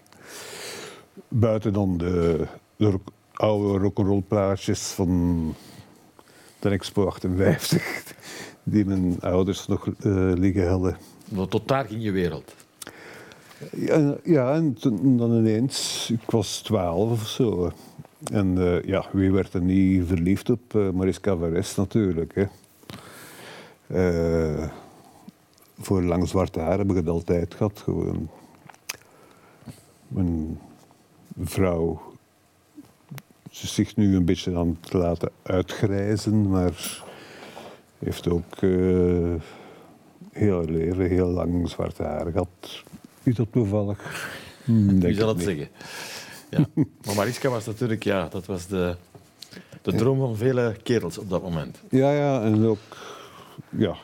Buiten 1.29 1.73
dan 1.73 1.99
de, 1.99 2.47
de 2.77 2.91
rock- 2.91 3.13
oude 3.33 3.79
rock'n'roll 3.79 4.23
plaatjes 4.29 4.81
van 4.83 5.55
de 6.59 6.69
Expo 6.69 7.07
58, 7.07 8.15
die 8.63 8.85
mijn 8.85 9.21
ouders 9.21 9.67
nog 9.67 9.87
eh, 9.87 9.93
liggen 10.35 10.69
hadden. 10.69 10.97
Want 11.29 11.51
tot 11.51 11.69
daar 11.69 11.85
ging 11.85 12.03
je 12.03 12.11
wereld. 12.11 12.55
Ja, 13.77 14.17
ja 14.25 14.55
en 14.55 14.75
toen- 14.75 15.17
dan 15.17 15.33
ineens, 15.37 16.09
ik 16.13 16.31
was 16.31 16.61
twaalf 16.63 17.11
of 17.11 17.29
zo. 17.29 17.73
En 18.33 18.59
eh, 18.59 18.83
ja, 18.83 19.07
wie 19.13 19.33
werd 19.33 19.55
er 19.55 19.63
niet 19.63 20.07
verliefd 20.07 20.51
op 20.51 20.75
eh, 20.75 20.91
Mariska 20.91 21.35
natuurlijk. 21.77 22.35
Hè. 22.35 22.45
Voor 25.79 26.03
lang 26.03 26.29
zwarte 26.29 26.61
haar 26.61 26.79
heb 26.79 26.91
ik 26.91 26.97
het 26.97 27.09
altijd 27.09 27.55
gehad. 27.55 27.81
Gewoon. 27.85 28.29
Mijn 30.11 30.59
vrouw 31.39 32.01
ze 33.51 33.65
is 33.65 33.75
zich 33.75 33.97
nu 33.97 34.17
een 34.17 34.25
beetje 34.25 34.57
aan 34.57 34.79
het 34.81 34.93
laten 34.93 35.31
uitgrijzen, 35.43 36.49
maar 36.49 37.03
heeft 37.99 38.29
ook 38.29 38.57
eh, 38.57 39.35
heel 40.33 40.57
haar 40.57 40.65
leven 40.65 41.09
heel 41.09 41.29
lang 41.29 41.69
zwarte 41.69 42.03
haar 42.03 42.31
gehad. 42.31 42.83
Is 43.23 43.35
dat 43.35 43.47
toevallig? 43.53 44.31
Hmm, 44.65 44.87
Wie 44.89 44.99
denk 44.99 45.15
zal 45.15 45.31
ik 45.31 45.37
het 45.39 45.47
niet. 45.47 45.57
zeggen? 45.57 45.69
Ja. 46.51 46.67
Maar 47.07 47.15
Mariska 47.15 47.49
was 47.49 47.67
natuurlijk, 47.67 48.03
ja, 48.05 48.29
dat 48.29 48.47
was 48.47 48.67
de, 48.67 48.97
de 49.83 49.95
droom 49.95 50.19
van 50.19 50.37
vele 50.37 50.77
kerels 50.83 51.19
op 51.19 51.31
dat 51.31 51.43
moment. 51.43 51.81
Ja, 51.91 52.13
ja, 52.13 52.43
en 52.43 52.65
ook, 52.65 52.79
ja, 53.69 53.97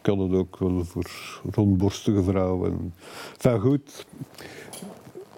ik 0.00 0.06
had 0.06 0.18
het 0.18 0.32
ook 0.32 0.58
wel 0.58 0.84
voor 0.84 1.10
rondborstige 1.52 2.22
vrouwen. 2.22 2.94
Enfin, 3.32 3.60
goed. 3.60 4.06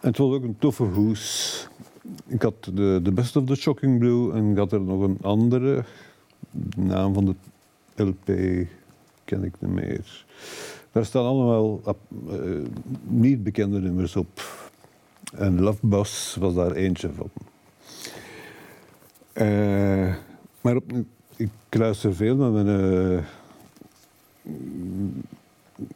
En 0.00 0.08
het 0.08 0.18
was 0.18 0.32
ook 0.34 0.42
een 0.42 0.58
toffe 0.58 0.82
hoes. 0.82 1.68
Ik 2.26 2.42
had 2.42 2.64
de, 2.74 3.00
de 3.02 3.12
Best 3.12 3.36
of 3.36 3.44
the 3.44 3.54
Shocking 3.54 3.98
Blue 3.98 4.32
en 4.32 4.50
ik 4.50 4.56
had 4.56 4.72
er 4.72 4.80
nog 4.80 5.00
een 5.02 5.18
andere. 5.20 5.84
De 6.50 6.80
naam 6.80 7.14
van 7.14 7.24
de 7.24 7.34
LP 8.04 8.26
ken 9.24 9.44
ik 9.44 9.54
niet 9.58 9.70
meer. 9.70 10.24
Daar 10.92 11.04
staan 11.04 11.24
allemaal 11.24 11.80
eh, 11.84 12.38
niet 13.02 13.42
bekende 13.42 13.80
nummers 13.80 14.16
op. 14.16 14.58
En 15.34 15.60
Love 15.60 15.86
Bus 15.86 16.36
was 16.40 16.54
daar 16.54 16.72
eentje 16.72 17.10
van. 17.16 17.30
Eh, 19.32 20.14
maar 20.60 20.76
op, 20.76 20.92
ik 21.36 21.50
luister 21.70 22.14
veel 22.14 22.36
met 22.36 22.52
mijn. 22.52 22.80
eh, 23.12 23.24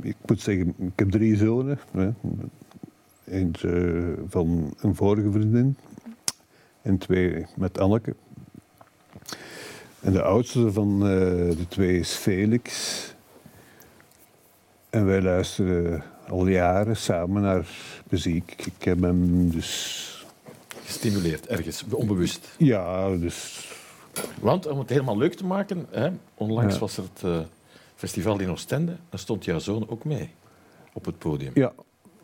ik 0.03 0.17
moet 0.27 0.40
zeggen, 0.40 0.75
ik 0.79 0.93
heb 0.97 1.11
drie 1.11 1.37
zonen. 1.37 1.79
Hè. 1.90 2.11
Eentje 3.25 4.15
van 4.29 4.75
een 4.81 4.95
vorige 4.95 5.31
vriendin 5.31 5.77
en 6.83 6.99
twee 6.99 7.47
met 7.57 7.79
Anneke. 7.79 8.15
En 10.01 10.13
de 10.13 10.23
oudste 10.23 10.73
van 10.73 10.93
eh, 11.03 11.09
de 11.57 11.67
twee 11.69 11.99
is 11.99 12.11
Felix. 12.13 12.93
En 14.91 15.07
wij 15.07 15.23
luisteren 15.23 16.03
al 16.29 16.47
jaren 16.47 16.97
samen 16.97 17.43
naar 17.43 17.67
muziek. 18.11 18.55
Ik 18.79 18.85
heb 18.85 19.01
hem 19.01 19.51
dus. 19.51 20.03
Gestimuleerd, 20.85 21.47
ergens, 21.47 21.85
onbewust. 21.91 22.55
Ja, 22.59 23.17
dus. 23.17 23.69
Want 24.41 24.67
om 24.67 24.79
het 24.79 24.89
helemaal 24.89 25.17
leuk 25.19 25.35
te 25.35 25.45
maken, 25.45 25.87
hè, 25.91 26.11
onlangs 26.35 26.75
Ja. 26.75 26.81
was 26.81 26.97
er 26.97 27.03
het 27.15 27.23
eh, 27.23 27.39
festival 27.95 28.41
in 28.41 28.51
Oostende. 28.51 28.97
Daar 29.09 29.21
stond 29.21 29.45
jouw 29.45 29.59
zoon 29.59 29.89
ook 29.89 30.05
mee 30.05 30.31
op 30.93 31.05
het 31.05 31.19
podium. 31.19 31.51
Ja, 31.55 31.73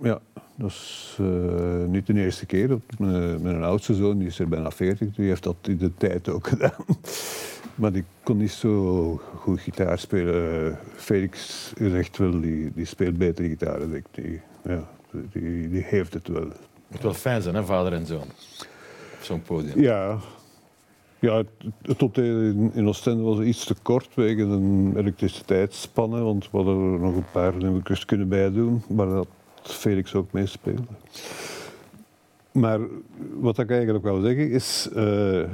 ja. 0.02 0.20
dat 0.54 0.70
is 0.70 1.16
eh, 1.18 1.84
niet 1.86 2.06
de 2.06 2.14
eerste 2.14 2.46
keer. 2.46 2.68
Dat 2.68 2.80
mijn, 2.98 3.42
mijn 3.42 3.62
oudste 3.62 3.94
zoon, 3.94 4.18
die 4.18 4.28
is 4.28 4.38
er 4.38 4.48
bijna 4.48 4.70
40, 4.70 5.14
die 5.14 5.28
heeft 5.28 5.42
dat 5.42 5.56
in 5.62 5.76
de 5.76 5.94
tijd 5.94 6.28
ook 6.28 6.46
gedaan. 6.52 6.84
Maar 7.74 7.92
die 7.92 8.04
kon 8.22 8.36
niet 8.36 8.50
zo 8.50 9.20
goed 9.34 9.60
gitaar 9.60 9.98
spelen. 9.98 10.78
Felix 10.94 11.72
zegt 11.78 12.16
wel, 12.16 12.40
die, 12.40 12.72
die 12.74 12.84
speelt 12.84 13.18
beter 13.18 13.44
gitaar 13.44 13.78
dan 13.78 13.94
ik. 13.94 14.04
Die, 14.10 14.40
ja, 14.64 14.88
die, 15.32 15.70
die 15.70 15.82
heeft 15.82 16.14
het 16.14 16.28
wel. 16.28 16.48
moet 16.88 17.02
wel 17.02 17.14
fijn 17.14 17.42
zijn, 17.42 17.54
hè, 17.54 17.64
vader 17.64 17.92
en 17.92 18.06
zoon. 18.06 18.28
Op 19.16 19.22
zo'n 19.22 19.42
podium. 19.42 19.80
Ja, 19.80 20.18
ja 21.18 21.36
het, 21.36 21.48
het 21.82 22.02
optreden 22.02 22.44
in, 22.44 22.70
in 22.74 22.88
Oostende 22.88 23.22
was 23.22 23.40
iets 23.40 23.64
te 23.64 23.74
kort 23.82 24.14
wegen 24.14 24.48
een 24.48 24.92
elektriciteitsspannen, 24.96 26.24
want 26.24 26.50
we 26.50 26.56
hadden 26.56 26.92
er 26.92 26.98
nog 26.98 27.16
een 27.16 27.30
paar 27.32 27.56
nummertjes 27.56 28.04
kunnen 28.04 28.28
bijdoen, 28.28 28.82
maar 28.88 29.06
dat 29.06 29.28
Felix 29.62 30.14
ook 30.14 30.32
meespeelde. 30.32 30.82
Maar 32.52 32.80
wat 33.32 33.58
ik 33.58 33.70
eigenlijk 33.70 34.04
wou 34.04 34.22
zeggen 34.22 34.50
is, 34.50 34.88
eh, 34.94 35.52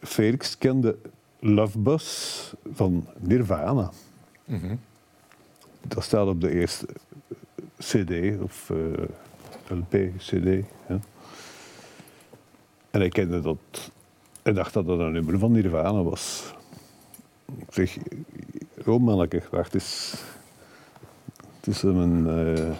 Felix 0.00 0.58
kende 0.58 0.96
Love 1.38 1.78
Bus 1.78 2.52
van 2.72 3.06
Nirvana. 3.18 3.90
Mhm. 4.44 4.74
Dat 5.80 6.04
staat 6.04 6.26
op 6.26 6.40
de 6.40 6.50
eerste 6.50 6.86
CD 7.78 8.40
of 8.42 8.70
eh, 8.70 9.76
LP, 9.76 9.96
CD. 10.16 10.64
En 12.90 13.00
hij 13.00 13.08
kende 13.08 13.40
dat. 13.40 13.90
Hij 14.42 14.52
dacht 14.52 14.74
dat 14.74 14.86
dat 14.86 14.98
een 14.98 15.12
nummer 15.12 15.38
van 15.38 15.52
Nirvana 15.52 16.02
was. 16.02 16.54
Ik 17.58 17.74
zeg, 17.74 17.98
oh 18.86 19.00
manneke, 19.00 19.42
wacht 19.50 19.74
eens. 19.74 20.14
Tussen 21.60 21.96
mijn 21.96 22.46
eh 22.56 22.76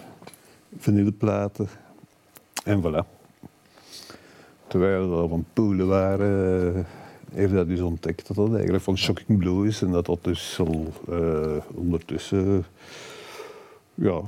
vanilleplaten. 0.77 1.69
En 2.63 2.81
voilà. 2.81 3.19
Terwijl 4.67 5.09
we 5.09 5.15
al 5.15 5.27
van 5.27 5.45
poelen 5.53 5.87
waren, 5.87 6.75
eh, 6.75 6.83
heeft 7.33 7.53
dat 7.53 7.67
dus 7.67 7.79
ontdekt 7.79 8.27
dat 8.27 8.35
dat 8.37 8.53
eigenlijk 8.53 8.83
van 8.83 8.97
Shocking 8.97 9.37
Blue 9.37 9.67
is 9.67 9.81
en 9.81 9.91
dat 9.91 10.05
dat 10.05 10.23
dus 10.23 10.59
al 10.59 10.93
eh, 11.09 11.57
ondertussen 11.75 12.65
ja, 13.93 14.21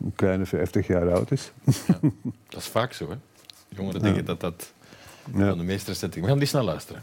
een 0.00 0.12
kleine 0.14 0.46
50 0.46 0.86
jaar 0.86 1.12
oud 1.12 1.30
is. 1.30 1.52
Dat 2.48 2.60
is 2.60 2.66
vaak 2.66 2.92
zo, 2.92 3.08
hè? 3.10 3.16
Jongeren 3.68 4.02
denken 4.02 4.24
dat 4.24 4.40
dat 4.40 4.72
Ja. 5.36 5.48
van 5.48 5.58
de 5.58 5.64
meest 5.64 5.88
recente... 5.88 6.20
We 6.20 6.26
gaan 6.26 6.38
die 6.38 6.46
snel 6.48 6.64
luisteren. 6.64 7.02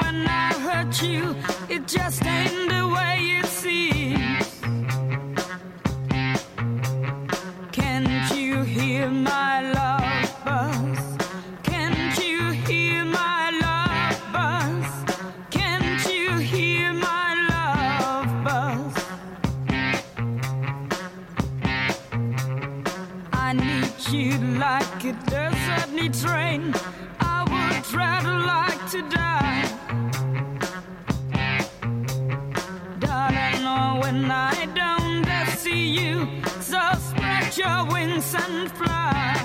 When 0.00 0.26
I 0.26 0.52
hurt 0.66 1.02
you. 1.02 1.34
It 1.68 1.86
just 1.86 2.24
ain't 2.24 2.70
the 2.70 2.87
and 38.20 38.68
fly. 38.72 39.37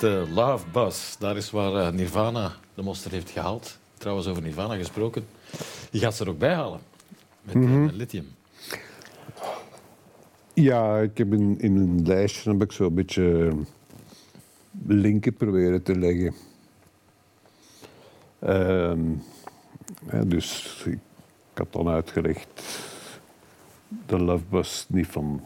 Met 0.00 0.10
de 0.10 0.32
Love 0.34 0.66
Buzz. 0.72 1.16
Daar 1.16 1.36
is 1.36 1.50
waar 1.50 1.74
eh, 1.74 1.92
Nirvana 1.92 2.52
de 2.74 2.82
monster 2.82 3.10
heeft 3.10 3.30
gehaald. 3.30 3.78
Trouwens, 3.98 4.26
over 4.26 4.42
Nirvana 4.42 4.76
gesproken. 4.76 5.26
Die 5.90 6.00
gaat 6.00 6.14
ze 6.14 6.24
er 6.24 6.30
ook 6.30 6.38
bij 6.38 6.54
halen. 6.54 6.80
Met, 7.42 7.54
eh, 7.54 7.60
met 7.60 7.94
lithium. 7.94 8.26
Ja, 10.54 10.98
ik 10.98 11.18
heb 11.18 11.32
in, 11.32 11.58
in 11.58 11.76
een 11.76 12.06
lijstje 12.06 12.50
heb 12.50 12.62
ik 12.62 12.72
zo 12.72 12.86
een 12.86 12.94
beetje 12.94 13.52
linken 14.86 15.34
proberen 15.34 15.82
te 15.82 15.98
leggen. 15.98 16.34
Ehm, 18.38 19.10
ja, 20.10 20.24
dus 20.24 20.82
ik 20.84 20.98
had 21.54 21.72
dan 21.72 21.88
uitgelegd 21.88 22.48
dat 23.88 24.20
Love 24.20 24.44
Bus 24.50 24.86
niet 24.88 25.06
van 25.06 25.40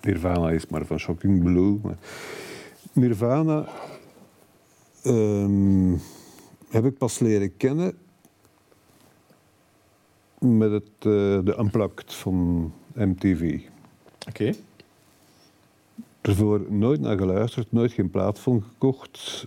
Nirvana 0.00 0.50
is, 0.50 0.66
maar 0.66 0.86
van 0.86 0.98
Shocking 0.98 1.42
Blue. 1.42 1.80
Nirvana 2.98 3.64
ehm, 5.02 5.92
heb 6.68 6.84
ik 6.84 6.98
pas 6.98 7.18
leren 7.18 7.56
kennen 7.56 7.98
met 10.38 10.70
het, 10.70 10.88
eh, 10.98 11.04
de 11.44 11.54
Unplugged 11.58 12.14
van 12.14 12.72
MTV. 12.94 13.60
Oké. 14.28 14.52
Ervoor 16.20 16.64
nooit 16.68 17.00
naar 17.00 17.18
geluisterd, 17.18 17.72
nooit 17.72 17.92
geen 17.92 18.10
plaat 18.10 18.38
van 18.38 18.62
gekocht. 18.68 19.46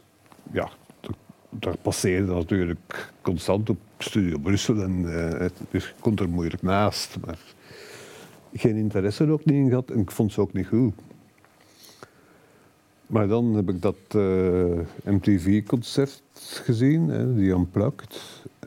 Ja, 0.51 0.69
dat- 0.99 1.15
daar 1.49 1.77
passeerde 1.77 2.33
natuurlijk 2.33 3.11
constant 3.21 3.69
op 3.69 3.77
Studio 3.97 4.37
Brussel 4.37 4.81
en 4.81 5.13
eh, 5.33 5.39
het, 5.39 5.53
dus 5.71 5.93
kon 5.99 6.15
er 6.17 6.29
moeilijk 6.29 6.61
naast. 6.61 7.17
Maar 7.25 7.39
geen 8.53 8.75
interesse 8.75 9.23
er 9.23 9.31
ook 9.31 9.45
niet 9.45 9.55
in 9.55 9.69
gehad 9.69 9.89
en 9.89 9.99
ik 9.99 10.11
vond 10.11 10.31
ze 10.33 10.41
ook 10.41 10.53
niet 10.53 10.67
goed. 10.67 10.93
Maar 13.11 13.27
dan 13.27 13.55
heb 13.55 13.69
ik 13.69 13.81
dat 13.81 13.95
eh, 14.07 14.79
MTV-concert 15.03 16.21
gezien, 16.63 17.07
hè, 17.07 17.35
die 17.35 17.51
Unplugged. 17.51 18.21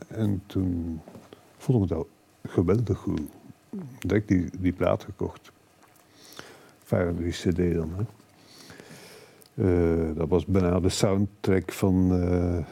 En 0.07 0.43
toen 0.45 1.01
vond 1.57 1.83
ik 1.83 1.89
dat 1.89 2.07
geweldig 2.47 2.97
goed. 2.97 3.21
Ik 4.07 4.27
die, 4.27 4.49
die 4.59 4.71
plaat 4.71 5.03
gekocht. 5.03 5.51
Enfin, 6.81 7.15
die 7.15 7.31
cd 7.31 7.75
dan. 7.75 7.91
Hè. 7.95 8.03
Eh, 9.55 10.15
dat 10.15 10.27
was 10.27 10.45
bijna 10.45 10.79
de 10.79 10.89
soundtrack 10.89 11.71
van, 11.71 12.21
eh, 12.21 12.65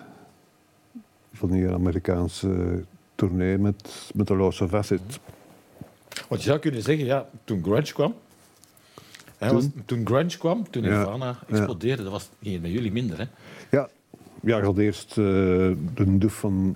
van 1.34 1.52
die 1.52 1.70
Amerikaanse 1.70 2.84
tournee 3.16 3.58
met, 3.58 4.12
met 4.14 4.30
of 4.30 4.74
Acid. 4.74 5.02
Want 6.30 6.42
je 6.42 6.48
zou 6.48 6.60
kunnen 6.60 6.82
zeggen, 6.82 7.06
ja, 7.06 7.30
toen 7.44 7.64
grunge 7.64 7.94
kwam... 7.94 8.14
Hè, 9.44 9.50
Toen? 9.50 9.58
was, 9.58 9.68
toen 9.86 10.06
grunge 10.06 10.38
kwam, 10.38 10.70
toen. 10.70 10.84
Nirvana 10.84 11.36
explodeerde, 11.48 12.04
dat 12.04 12.12
was 12.12 12.30
ging 12.42 12.62
met 12.62 12.72
jullie 12.72 12.92
minder, 12.92 13.18
hè? 13.18 13.26
Ja, 13.78 13.90
ja 14.42 14.58
ik 14.58 14.64
had 14.64 14.78
eerst 14.78 15.10
eh, 15.10 15.16
de 15.16 16.18
doef 16.18 16.34
van 16.34 16.76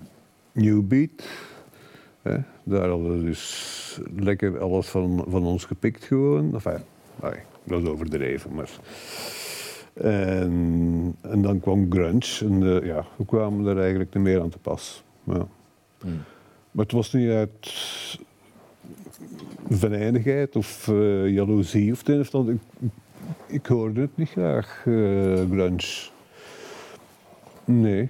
New 0.52 0.82
Beat. 0.82 1.28
Hè. 2.22 2.38
Daar 2.64 2.90
hadden 2.90 3.18
we 3.18 3.26
dus 3.26 4.00
lekker 4.16 4.60
alles 4.60 4.88
van, 4.88 5.26
van 5.28 5.44
ons 5.44 5.66
gepikt 5.66 6.04
gewoon. 6.04 6.54
Enfin, 6.54 6.80
nee, 7.22 7.40
dat 7.64 7.82
is 7.82 7.88
overdreven, 7.88 8.54
maar... 8.54 8.70
En, 9.94 11.16
en 11.22 11.42
dan 11.42 11.60
kwam 11.60 11.92
grunge 11.92 12.40
en 12.40 12.82
eh, 12.82 12.88
ja, 12.88 13.06
we 13.16 13.26
kwamen 13.26 13.66
er 13.66 13.80
eigenlijk 13.80 14.14
meer 14.14 14.42
aan 14.42 14.50
te 14.50 14.58
pas. 14.58 15.04
Ja. 15.24 15.48
Hmm. 16.02 16.24
Maar 16.72 16.86
het 16.86 16.94
was 16.94 17.14
niet 17.14 17.30
uit 17.30 17.72
venijnigheid 19.70 20.56
of 20.56 20.88
eh, 20.88 21.30
jaloezie 21.30 21.92
of 21.92 21.98
het 21.98 22.10
een 22.10 22.20
of 22.20 22.26
het 22.26 22.36
ander. 22.36 22.54
Ik, 22.54 22.90
ik 23.48 23.66
hoorde 23.66 24.02
het 24.02 24.18
niet 24.18 24.30
graag, 24.30 24.84
eh, 24.86 24.94
grunge. 25.52 26.10
Nee. 27.66 28.10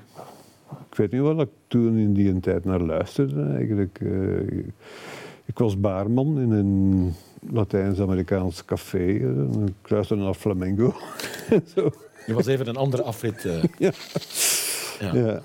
Ik 0.90 0.98
weet 0.98 1.12
niet 1.12 1.22
wat 1.22 1.42
ik 1.42 1.50
toen 1.68 1.98
in 1.98 2.14
die 2.14 2.40
tijd 2.40 2.66
naar 2.66 2.82
luisterde 2.82 3.44
eigenlijk. 3.44 4.00
Eh, 4.02 4.58
ik 5.46 5.58
was 5.58 5.80
baarman 5.80 6.40
in 6.40 6.52
een 6.52 7.14
Latijns-Amerikaans 7.52 8.66
café. 8.66 9.06
Ik 9.66 9.90
luisterde 9.90 10.24
naar 10.24 10.34
flamenco. 10.34 10.94
Zo. 11.76 11.92
Je 12.26 12.34
was 12.34 12.46
even 12.46 12.68
een 12.68 12.76
andere 12.76 13.04
afrit. 13.04 13.42
Ja. 13.78 13.92
ja. 15.00 15.14
Ja. 15.14 15.42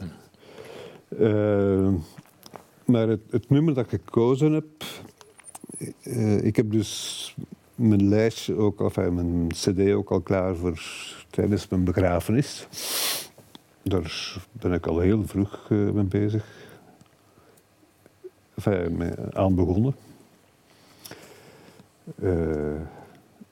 Maar 2.85 3.09
het, 3.09 3.21
het 3.31 3.51
nummer 3.51 3.75
dat 3.75 3.93
ik 3.93 4.01
gekozen 4.05 4.53
heb, 4.53 4.85
eh, 6.03 6.45
ik 6.45 6.57
heb 6.57 6.71
dus 6.71 7.35
mijn 7.75 8.09
lijstje 8.09 8.57
ook, 8.57 8.81
of 8.81 8.97
eh, 8.97 9.09
mijn 9.09 9.49
cd 9.49 9.93
ook 9.93 10.11
al 10.11 10.21
klaar 10.21 10.57
voor 10.57 10.83
tijdens 11.31 11.69
mijn 11.69 11.85
begrafenis. 11.85 12.67
Daar 13.83 14.37
ben 14.53 14.73
ik 14.73 14.87
al 14.87 14.99
heel 14.99 15.27
vroeg 15.27 15.71
eh, 15.71 15.91
mee 15.91 16.05
bezig. 16.05 16.45
Enfin, 18.55 18.97
mee 18.97 19.13
aan 19.33 19.55
begonnen. 19.55 19.95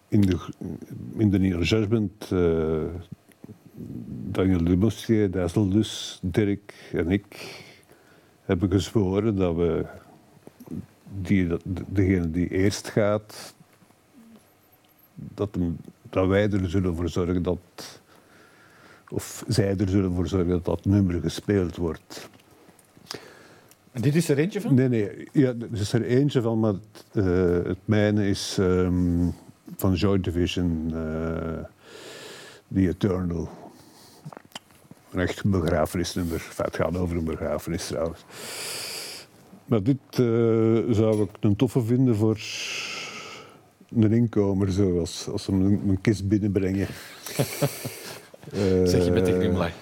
In 0.09 0.21
de, 0.21 0.39
in 1.17 1.31
de 1.31 1.39
eh, 2.31 3.01
Daniel 4.31 4.65
Dubostier, 4.65 5.31
Dasseldus, 5.31 6.19
Dirk 6.23 6.91
en 6.93 7.11
ik 7.11 7.63
hebben 8.45 8.71
gezworen 8.71 9.37
dat 9.37 9.55
we 9.55 9.87
die, 11.19 11.57
degene 11.89 12.31
die 12.31 12.49
eerst 12.49 12.89
gaat, 12.89 13.55
dat, 15.15 15.49
hem, 15.55 15.77
dat 16.11 16.29
wij 16.29 16.51
er 16.51 16.71
zullen 16.71 16.97
voor 16.97 17.09
zorgen 17.09 17.43
dat, 17.43 18.01
of 19.09 19.45
zij 19.49 19.77
er 19.77 19.89
zullen 19.89 20.15
voor 20.15 20.29
zorgen 20.29 20.49
dat 20.49 20.65
dat 20.65 20.85
nummer 20.85 21.21
gespeeld 21.21 21.77
wordt. 21.77 22.29
En 23.93 24.03
dit 24.03 24.15
is 24.15 24.29
er 24.29 24.39
eentje 24.39 24.61
van? 24.61 24.75
Nee, 24.75 24.89
nee, 24.89 25.29
ja, 25.33 25.49
er 25.49 25.81
is 25.81 25.93
er 25.93 26.05
eentje 26.05 26.43
van, 26.43 26.61
maar 26.61 26.73
het, 26.73 27.05
eh, 27.13 27.65
het 27.65 27.79
mijne 27.85 28.29
is 28.29 28.57
ehm, 28.59 29.29
van 29.77 29.95
Joy 29.95 30.21
Division, 30.21 30.85
eh, 30.87 31.65
The 32.73 32.89
Eternal. 32.89 33.49
Een 35.11 35.21
echt 35.21 35.45
begrafenisnummer. 35.45 36.35
Enfin, 36.35 36.65
het 36.65 36.77
gaat 36.77 36.97
over 36.97 37.17
een 37.17 37.25
begrafenis 37.25 37.87
trouwens. 37.87 38.25
Maar 39.71 39.83
dit 39.83 39.99
eh, 40.11 40.95
zou 40.95 41.23
ik 41.23 41.31
een 41.41 41.57
toffe 41.57 41.83
vinden 41.83 42.17
voor 42.17 42.41
een 43.89 44.13
inkomer, 44.13 44.73
zo, 44.73 44.99
als, 44.99 45.29
ze 45.37 45.53
mijn, 45.53 45.81
mijn 45.85 46.01
kist 46.01 46.29
binnenbrengen. 46.29 46.87
Zeg 48.85 49.05
je 49.05 49.11
met 49.11 49.29
een 49.29 49.35
glimlach. 49.35 49.73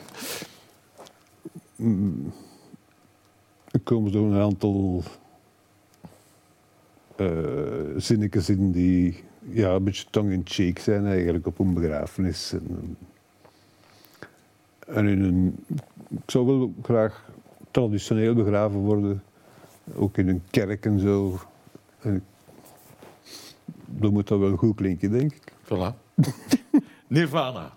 Er 3.71 3.81
komen 3.85 4.13
zo 4.13 4.27
een 4.27 4.41
aantal 4.41 5.03
eh 7.17 7.27
zinnetjes 7.97 8.49
in 8.49 8.73
die 8.73 9.25
ja, 9.51 9.71
een 9.71 9.85
beetje 9.85 10.07
tong-in-cheek 10.11 10.79
zijn 10.79 11.07
eigenlijk 11.07 11.47
op 11.47 11.59
een 11.59 11.75
begrafenis. 11.75 12.53
En, 12.53 12.97
en 14.87 15.07
in 15.07 15.23
een, 15.23 15.65
ik 16.09 16.31
zou 16.31 16.47
wel 16.47 16.75
graag 16.83 17.31
traditioneel 17.71 18.35
begraven 18.35 18.79
worden, 18.79 19.23
ook 19.95 20.19
in 20.19 20.29
een 20.29 20.43
kerk 20.51 20.87
en 20.87 20.99
zo. 21.01 21.39
En 22.01 22.15
ik- 22.15 22.23
dan 23.87 24.13
moet 24.13 24.29
dat 24.29 24.39
wel 24.39 24.57
goed 24.57 24.77
klinken, 24.77 25.11
denk 25.11 25.33
ik. 25.33 25.53
Voilà. 25.65 25.95
Nirvana. 27.09 27.73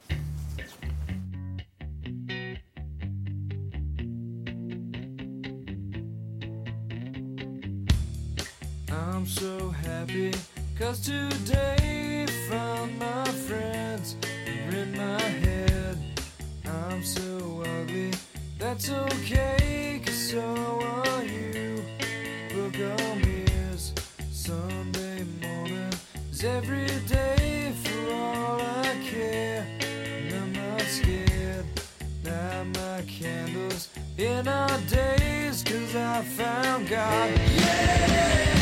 I'm 8.90 9.26
so 9.26 9.70
happy 9.70 10.34
cause 10.78 11.00
today 11.02 12.26
found 12.50 12.98
my 13.00 13.26
friends 13.48 14.16
are 14.48 14.76
in 14.76 14.92
my 14.92 15.22
head. 15.22 15.98
I'm 16.66 17.04
so 17.04 17.64
ugly, 17.66 18.12
that's 18.58 18.90
okay 18.90 20.02
cause 20.06 20.30
so 20.32 20.80
are 20.82 21.24
you. 21.24 21.51
Book 22.82 23.00
on 23.00 23.22
Sunday 24.32 25.24
morning 25.40 25.94
is 26.32 26.44
every 26.44 26.88
day 27.08 27.74
for 27.84 28.14
all 28.14 28.60
I 28.60 28.96
care. 29.04 29.68
And 29.82 30.34
I'm 30.34 30.54
not 30.54 30.82
scared, 30.82 31.66
light 32.26 32.66
my 32.74 33.02
candles 33.04 33.90
in 34.18 34.48
our 34.48 34.80
days 34.90 35.64
cause 35.64 35.96
I 35.96 36.24
found 36.24 36.90
God. 36.90 37.30
I'm 37.30 38.61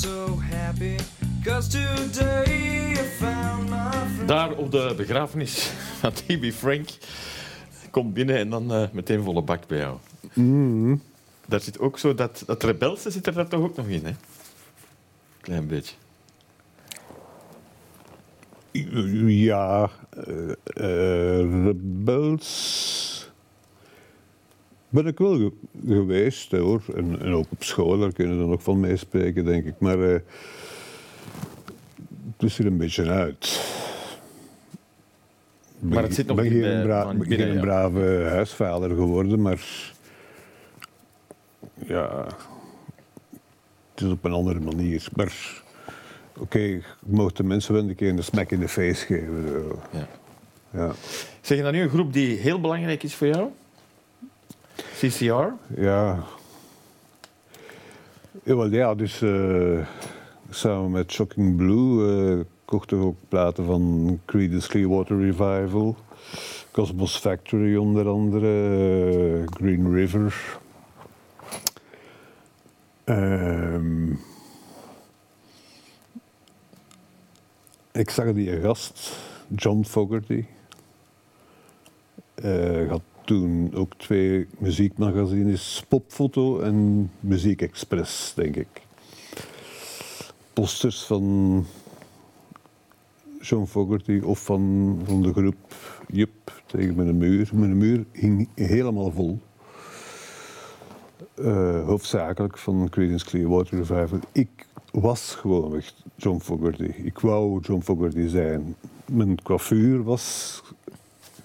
so 0.00 0.38
happy, 0.40 0.96
cause 1.44 1.68
today 1.68 2.92
I 2.92 2.96
found 2.96 3.70
my 3.70 3.90
friend. 4.14 4.28
Daar 4.28 4.52
op 4.52 4.70
de 4.70 4.94
begrafenis 4.96 5.70
van 6.00 6.12
T.B. 6.12 6.52
Frank. 6.52 6.88
Komt 7.90 8.14
binnen 8.14 8.36
en 8.36 8.50
dan 8.50 8.72
eh, 8.72 8.88
meteen 8.92 9.22
volle 9.22 9.42
bak 9.42 9.66
bij 9.66 9.78
jou. 9.78 9.98
Daar 11.46 11.60
zit 11.60 11.78
ook 11.78 11.98
zo 11.98 12.14
dat, 12.14 12.42
dat 12.46 12.62
rebelse 12.62 13.10
zit 13.10 13.26
er 13.26 13.32
daar 13.32 13.48
toch 13.48 13.60
ook 13.60 13.76
nog 13.76 13.86
in, 13.86 14.04
hè? 14.04 14.12
Klein 15.40 15.66
beetje. 15.66 15.94
Ja, 19.26 19.90
eh, 20.74 21.40
Rebels 21.64 23.09
ben 24.90 25.06
ik 25.06 25.18
wel 25.18 25.36
ge- 25.36 25.52
geweest 25.86 26.50
hoor. 26.52 26.82
En, 26.96 27.20
en 27.20 27.32
ook 27.32 27.46
op 27.50 27.62
school, 27.62 27.98
daar 27.98 28.12
kunnen 28.12 28.38
we 28.38 28.44
nog 28.46 28.62
van 28.62 28.80
meespreken, 28.80 29.44
denk 29.44 29.64
ik. 29.66 29.74
Maar 29.78 30.00
eh, 30.02 30.12
het 32.36 32.42
is 32.50 32.58
er 32.58 32.66
een 32.66 32.76
beetje 32.76 33.08
uit. 33.10 33.44
Ik 35.74 35.86
ben 35.86 35.94
Maar 35.94 36.02
het 36.02 36.14
zit 36.14 36.26
nog 36.26 36.36
ben 36.36 36.44
niet 36.44 36.52
geen, 36.52 36.62
bij- 36.62 36.82
bra- 36.82 37.02
van 37.02 37.18
ben 37.18 37.28
binnen, 37.28 37.46
geen 37.46 37.56
ja. 37.56 37.60
brave 37.62 38.26
huisvader 38.30 38.90
geworden, 38.90 39.42
maar 39.42 39.64
ja, 41.86 42.26
het 43.94 44.00
is 44.04 44.10
op 44.10 44.24
een 44.24 44.32
andere 44.32 44.60
manier. 44.60 45.08
Maar 45.16 45.62
oké, 46.38 46.58
je 46.58 46.82
mag 47.06 47.32
de 47.32 47.42
mensen 47.42 47.74
wel 47.74 47.82
een 47.88 47.94
keer 47.94 48.08
een 48.10 48.24
smack 48.24 48.50
in 48.50 48.60
de 48.60 48.68
face 48.68 49.06
geven. 49.06 49.48
zo. 49.48 49.78
Ja. 49.92 50.06
Ja. 50.72 50.92
Zeg 51.40 51.56
je 51.56 51.62
dan 51.64 51.72
nu 51.72 51.80
een 51.82 51.88
groep 51.88 52.12
die 52.12 52.36
heel 52.36 52.60
belangrijk 52.60 53.02
is 53.02 53.14
voor 53.14 53.26
jou? 53.26 53.48
CCR? 54.94 55.46
Ja. 55.80 56.18
Ja, 58.70 58.94
dus 58.94 59.22
eh, 59.22 59.86
samen 60.50 60.90
met 60.90 61.12
Shocking 61.12 61.56
Blue 61.56 62.38
eh 62.38 62.44
kochten 62.70 62.98
we 62.98 63.04
ook 63.04 63.16
platen 63.28 63.64
van 63.64 64.20
Creedence 64.24 64.68
Clearwater 64.68 65.20
Revival, 65.20 65.96
Cosmos 66.70 67.16
Factory 67.16 67.76
onder 67.76 68.08
andere, 68.08 68.46
eh, 68.46 69.46
Green 69.46 69.92
River. 69.92 70.58
Ehm, 73.04 74.10
ik 77.92 78.10
zag 78.10 78.32
die 78.32 78.60
gast, 78.60 79.18
John 79.48 79.82
Fogerty. 79.82 80.44
Eh 82.34 82.88
had 82.88 83.02
toen 83.30 83.74
ook 83.74 83.94
twee 83.96 84.46
muziekmagazines, 84.58 85.84
Popfoto 85.88 86.60
en 86.60 87.10
Muziek 87.20 87.62
Express, 87.62 88.34
denk 88.34 88.56
ik. 88.56 88.68
Posters 90.52 91.02
van 91.04 91.66
John 93.40 93.64
Fogerty 93.64 94.20
of 94.24 94.44
van, 94.44 94.98
van 95.04 95.22
de 95.22 95.32
groep 95.32 95.56
Jup 96.06 96.62
tegen 96.66 96.94
mijn 96.94 97.18
muur. 97.18 97.50
Mijn 97.52 97.78
muur 97.78 98.04
hing 98.12 98.48
helemaal 98.54 99.10
vol. 99.10 99.38
Eh, 101.34 101.84
hoofdzakelijk 101.84 102.58
van 102.58 102.88
Creedence 102.88 103.24
Clearwater 103.24 103.78
Revival. 103.78 104.20
Ik 104.32 104.66
was 104.92 105.34
gewoon 105.34 105.76
echt 105.76 106.04
John 106.16 106.40
Fogerty. 106.40 106.92
Ik 106.96 107.18
wou 107.18 107.60
John 107.60 107.80
Fogerty 107.80 108.28
zijn. 108.28 108.76
Mijn 109.04 109.42
coiffure 109.42 110.02
was 110.02 110.62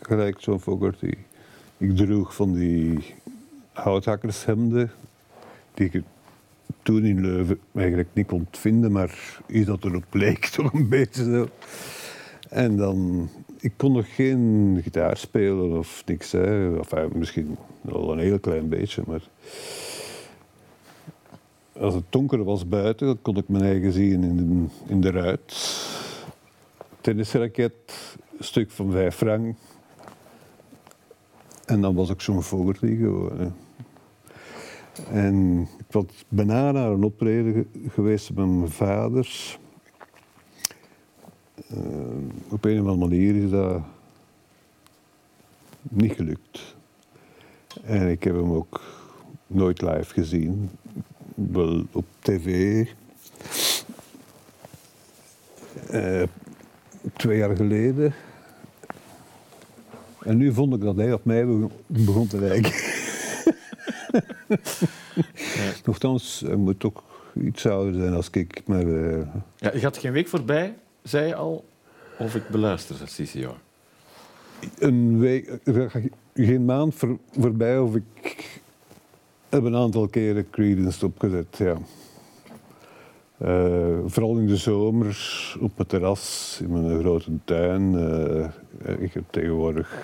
gelijk 0.01 0.39
John 0.39 0.59
Fogerty. 0.59 1.13
Ik 1.77 1.95
droeg 1.95 2.35
van 2.35 2.53
die 2.53 3.13
houthakkershemden 3.71 4.91
die 5.73 5.89
ik 5.91 6.03
toen 6.81 7.05
in 7.05 7.21
Leuven 7.21 7.59
eigenlijk 7.75 8.09
niet 8.13 8.27
kon 8.27 8.47
vinden, 8.51 8.91
maar 8.91 9.39
iets 9.47 9.65
dat 9.65 9.83
erop 9.83 10.05
leek 10.11 10.45
toch 10.45 10.73
een 10.73 10.89
beetje 10.89 11.23
zo. 11.23 11.47
En 12.49 12.77
dan, 12.77 13.29
ik 13.59 13.73
kon 13.77 13.91
nog 13.91 14.15
geen 14.15 14.79
gitaar 14.83 15.17
spelen 15.17 15.77
of 15.77 16.03
niks. 16.05 16.31
Hè. 16.31 16.77
Enfin, 16.77 17.09
misschien 17.13 17.57
wel 17.81 18.11
een 18.11 18.19
heel 18.19 18.39
klein 18.39 18.69
beetje, 18.69 19.03
maar 19.07 19.21
als 21.79 21.93
het 21.93 22.03
donker 22.09 22.43
was 22.43 22.67
buiten, 22.67 23.21
kon 23.21 23.37
ik 23.37 23.47
mijn 23.47 23.63
eigen 23.63 23.91
zien 23.91 24.23
in 24.23 24.37
de, 24.37 24.65
in 24.93 25.01
de 25.01 25.11
ruit. 25.11 25.53
Tennisraket, 27.01 27.73
stuk 28.39 28.71
van 28.71 28.91
vijf 28.91 29.15
frank. 29.15 29.55
En 31.65 31.81
dan 31.81 31.95
was 31.95 32.09
ik 32.09 32.21
zo'n 32.21 32.43
Fogerty 32.43 32.95
gewoon. 32.97 33.37
hè. 33.39 33.47
En 35.11 35.61
ik 35.77 35.85
was 35.91 36.05
bijna 36.27 36.71
naar 36.71 36.91
een 36.91 37.03
optreden 37.03 37.53
ge- 37.53 37.89
geweest 37.89 38.33
met 38.33 38.45
mijn 38.47 38.69
vader. 38.71 39.57
Eh, 41.69 41.77
op 42.49 42.65
een 42.65 42.81
of 42.81 42.87
andere 42.87 43.09
manier 43.09 43.35
is 43.43 43.49
dat 43.49 43.81
niet 45.81 46.13
gelukt. 46.13 46.75
En 47.83 48.07
ik 48.09 48.23
heb 48.23 48.35
hem 48.35 48.51
ook 48.51 48.81
nooit 49.47 49.81
live 49.81 50.13
gezien. 50.13 50.69
Wel 51.35 51.83
op 51.91 52.05
tv. 52.19 52.87
Eh, 55.89 56.23
twee 57.13 57.37
jaar 57.37 57.55
geleden. 57.55 58.13
En 60.25 60.37
nu 60.37 60.53
vond 60.53 60.73
ik 60.73 60.81
dat 60.81 60.95
hij 60.95 61.13
op 61.13 61.25
mij 61.25 61.45
begon, 61.87 62.27
te 62.27 62.39
lijken. 62.39 62.71
Nochtans, 65.85 66.43
hij 66.45 66.55
moet 66.55 66.79
toch 66.79 67.03
iets 67.33 67.65
ouder 67.67 67.93
zijn 67.93 68.13
als 68.13 68.29
ik. 68.29 68.61
Maar 68.65 68.87
eh, 68.87 69.27
Ja, 69.57 69.73
je 69.73 69.81
had 69.81 69.97
geen 69.97 70.11
week 70.11 70.27
voorbij, 70.27 70.75
zei 71.03 71.27
je 71.27 71.35
al, 71.35 71.65
of 72.17 72.35
ik 72.35 72.49
beluister 72.49 72.95
CCR. 73.05 73.49
een 74.79 75.19
week, 75.19 75.59
gaat 75.65 76.01
geen 76.33 76.65
maand 76.65 76.95
voor, 76.95 77.17
voorbij 77.39 77.79
of 77.79 77.95
ik 77.95 78.59
heb 79.49 79.63
een 79.63 79.75
aantal 79.75 80.07
keren 80.07 80.49
Creedence 80.49 81.05
opgezet. 81.05 81.57
Ja. 81.57 81.77
Eh, 83.37 83.97
vooral 84.05 84.37
in 84.37 84.47
de 84.47 84.57
zomer 84.57 85.17
op 85.59 85.71
mijn 85.75 85.87
terras 85.87 86.59
in 86.63 86.71
mijn 86.71 86.99
grote 86.99 87.31
tuin. 87.43 87.97
Eh, 87.97 88.47
ik 88.99 89.13
heb 89.13 89.23
tegenwoordig 89.29 90.03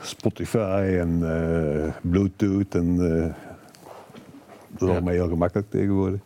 Spotify 0.00 0.96
en 1.00 1.18
eh, 1.22 1.94
Bluetooth 2.00 2.74
en 2.74 2.90
eh, 2.90 3.34
dat 4.68 4.80
is 4.82 4.86
Ja. 4.88 4.92
allemaal 4.92 5.12
heel 5.12 5.28
gemakkelijk 5.28 5.70
tegenwoordig. 5.70 6.20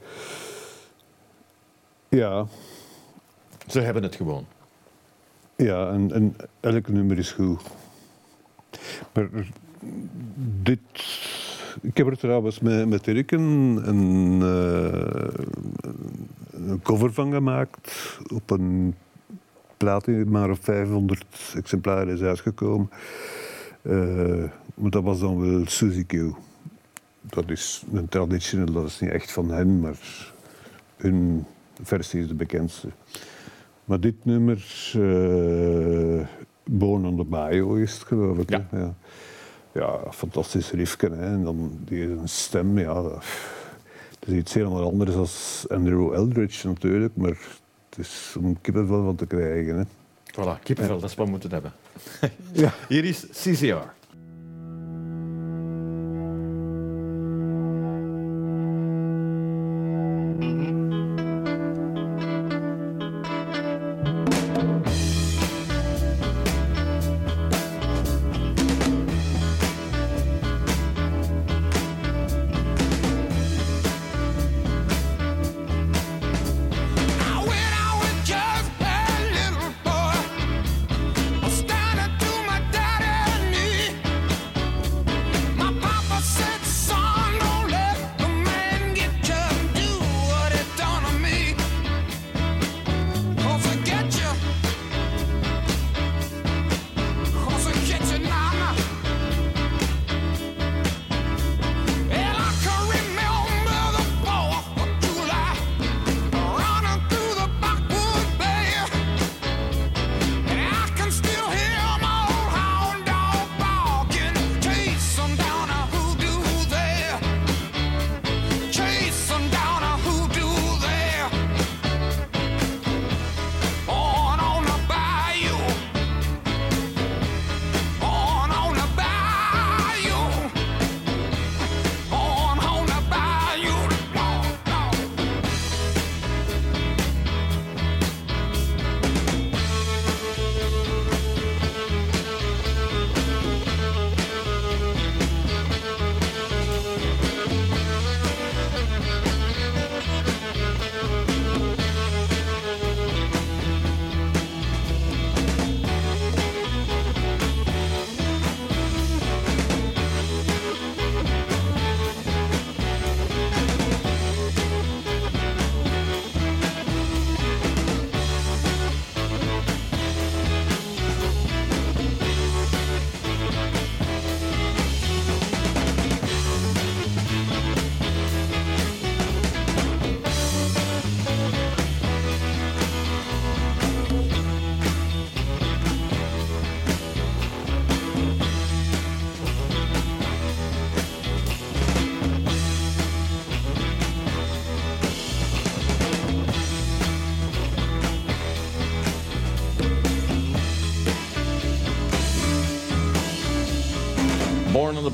Ja, 2.09 2.46
Ze 3.66 3.80
hebben 3.80 4.03
het 4.03 4.14
gewoon. 4.14 4.46
Ja, 5.57 5.88
en, 5.90 6.12
en 6.12 6.36
elk 6.61 6.88
nummer 6.88 7.18
is 7.18 7.32
goed. 7.32 7.62
Maar 9.12 9.28
dit... 10.62 10.78
Ik 11.82 11.96
heb 11.96 12.07
er 12.07 12.18
trouwens 12.18 12.61
met, 12.61 12.88
met 12.88 13.07
Erik 13.07 13.30
een, 13.30 13.80
een, 13.84 14.42
eh, 14.42 15.44
een 16.53 16.82
cover 16.82 17.12
van 17.12 17.32
gemaakt. 17.32 18.18
Op 18.34 18.51
een 18.51 18.94
plaat 19.81 20.07
maar 20.07 20.51
op 20.51 20.59
500 20.64 21.24
exemplaren 21.57 22.14
is 22.14 22.20
uitgekomen. 22.22 22.91
Eh, 23.83 24.45
maar 24.74 24.91
dat 24.91 25.03
was 25.03 25.20
dan 25.20 25.41
wel 25.41 25.66
Suzy 25.66 26.05
Q. 26.07 26.14
Dat 27.20 27.51
is 27.51 27.85
een 27.93 28.09
traditional, 28.09 28.72
dat 28.72 28.87
is 28.87 29.01
niet 29.01 29.11
echt 29.11 29.33
van 29.33 29.51
hen, 29.51 29.81
maar 29.81 29.99
hun 30.97 31.45
versie 31.83 32.20
is 32.20 32.28
de 32.28 32.35
bekendste. 32.35 32.89
Maar 33.85 34.01
dit 34.01 34.14
nummer, 34.24 34.91
eh 34.95 36.26
Born 36.64 37.05
on 37.05 37.16
the 37.16 37.24
Bayou 37.24 37.83
is 37.83 37.93
het 37.93 38.03
geloof 38.03 38.39
ik. 38.39 38.51
Ja. 38.51 38.66
Ja. 38.72 38.95
ja, 39.72 40.12
fantastisch 40.12 40.70
riffje. 40.70 41.11
Hè? 41.11 41.33
En 41.33 41.45
dan 41.45 41.78
die 41.85 42.16
stem, 42.24 42.78
ja. 42.78 43.03
dat- 43.03 43.24
is 44.26 44.35
iets 44.35 44.55
helemaal 44.55 44.85
anders 44.91 45.14
dan 45.14 45.70
Andrew 45.76 46.12
Eldridge 46.14 46.66
natuurlijk, 46.66 47.16
maar 47.16 47.37
het 47.91 47.99
is 47.99 48.34
om 48.38 48.61
kippenvel 48.61 49.05
van 49.05 49.16
te 49.16 49.26
krijgen. 49.26 49.76
Hè? 49.76 49.84
Voilà, 50.30 50.62
kippenvel, 50.62 51.01
dat 51.01 51.11
is 51.11 51.16
wat 51.16 51.24
we 51.24 51.30
moeten 51.30 51.51
hebben. 51.51 51.72
Ja. 52.53 52.74
Hier 52.88 53.05
is 53.05 53.26
CCR. 53.30 53.99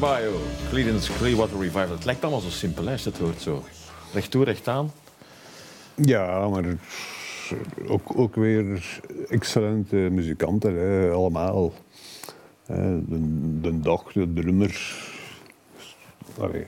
Bayou, 0.00 0.34
Creedence 0.70 1.12
Clearwater 1.12 1.58
Revival. 1.58 1.90
Het 1.90 2.04
lijkt 2.04 2.22
allemaal 2.22 2.40
zo 2.40 2.50
simpel, 2.50 2.84
hè, 2.84 2.92
als 2.92 3.02
je 3.02 3.10
het 3.10 3.18
hoort 3.18 3.40
zo. 3.40 3.64
Recht 4.12 4.30
toe, 4.30 4.44
recht 4.44 4.68
aan. 4.68 4.92
Ja, 5.94 6.48
maar 6.48 6.64
ook, 7.86 8.18
ook 8.18 8.34
weer 8.34 8.98
excellente 9.28 9.96
muzikanten, 9.96 10.74
hè, 10.74 11.10
allemaal. 11.10 11.72
Hè, 12.66 13.04
De, 13.06 13.18
de 13.60 13.80
Dag, 13.80 14.12
de 14.12 14.32
drummer. 14.32 14.94
Allee, 16.40 16.66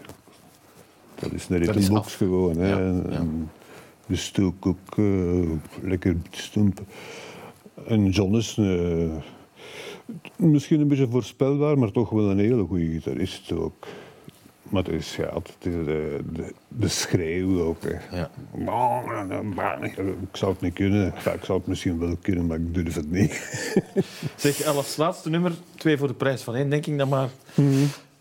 dat 1.15 1.33
is 1.33 1.49
een 1.49 1.57
ritmebox 1.59 1.91
af. 1.91 2.15
gewoon. 2.15 2.57
Hè. 2.57 2.69
Ja, 2.69 3.25
De 4.07 4.17
stook 4.17 4.67
ook 4.67 4.97
eh, 4.99 5.51
lekker 5.83 6.17
stump. 6.31 6.81
En 7.87 8.09
John 8.11 8.37
is 8.37 8.57
eh, 8.59 9.11
misschien 10.37 10.81
een 10.81 10.89
beetje 10.89 11.09
voorspelbaar, 11.09 11.79
maar 11.79 11.91
toch 11.91 12.11
wel 12.11 12.31
een 12.31 12.39
hele 12.39 12.65
goede 12.65 12.87
gitarist 12.87 13.53
ook. 13.53 13.87
Maar 14.69 14.83
het 14.83 14.93
is, 14.93 15.17
ja, 15.17 15.35
het 15.35 15.49
is 15.59 15.73
de, 15.73 16.21
de, 16.33 16.55
de 16.69 16.89
schreeuw 16.89 17.61
ook. 17.63 17.83
Hè. 17.83 18.17
Ja. 18.17 18.31
Ik 20.23 20.37
zou 20.37 20.53
het 20.53 20.61
niet 20.61 20.75
kunnen. 20.75 21.15
Ja, 21.25 21.33
ik 21.33 21.45
zou 21.45 21.59
het 21.59 21.67
misschien 21.67 21.99
wel 21.99 22.17
kunnen, 22.23 22.47
maar 22.47 22.57
ik 22.57 22.75
durf 22.75 22.95
het 22.95 23.11
niet. 23.11 23.33
Zeg, 24.37 24.65
als 24.65 24.97
laatste 24.97 25.31
nummer, 25.31 25.53
twee 25.75 25.99
voor 25.99 26.09
de 26.09 26.15
prijs 26.15 26.43
van 26.43 26.55
één, 26.55 26.71
denk 26.71 26.87
ik 26.87 26.99
dan 26.99 27.09
maar. 27.09 27.29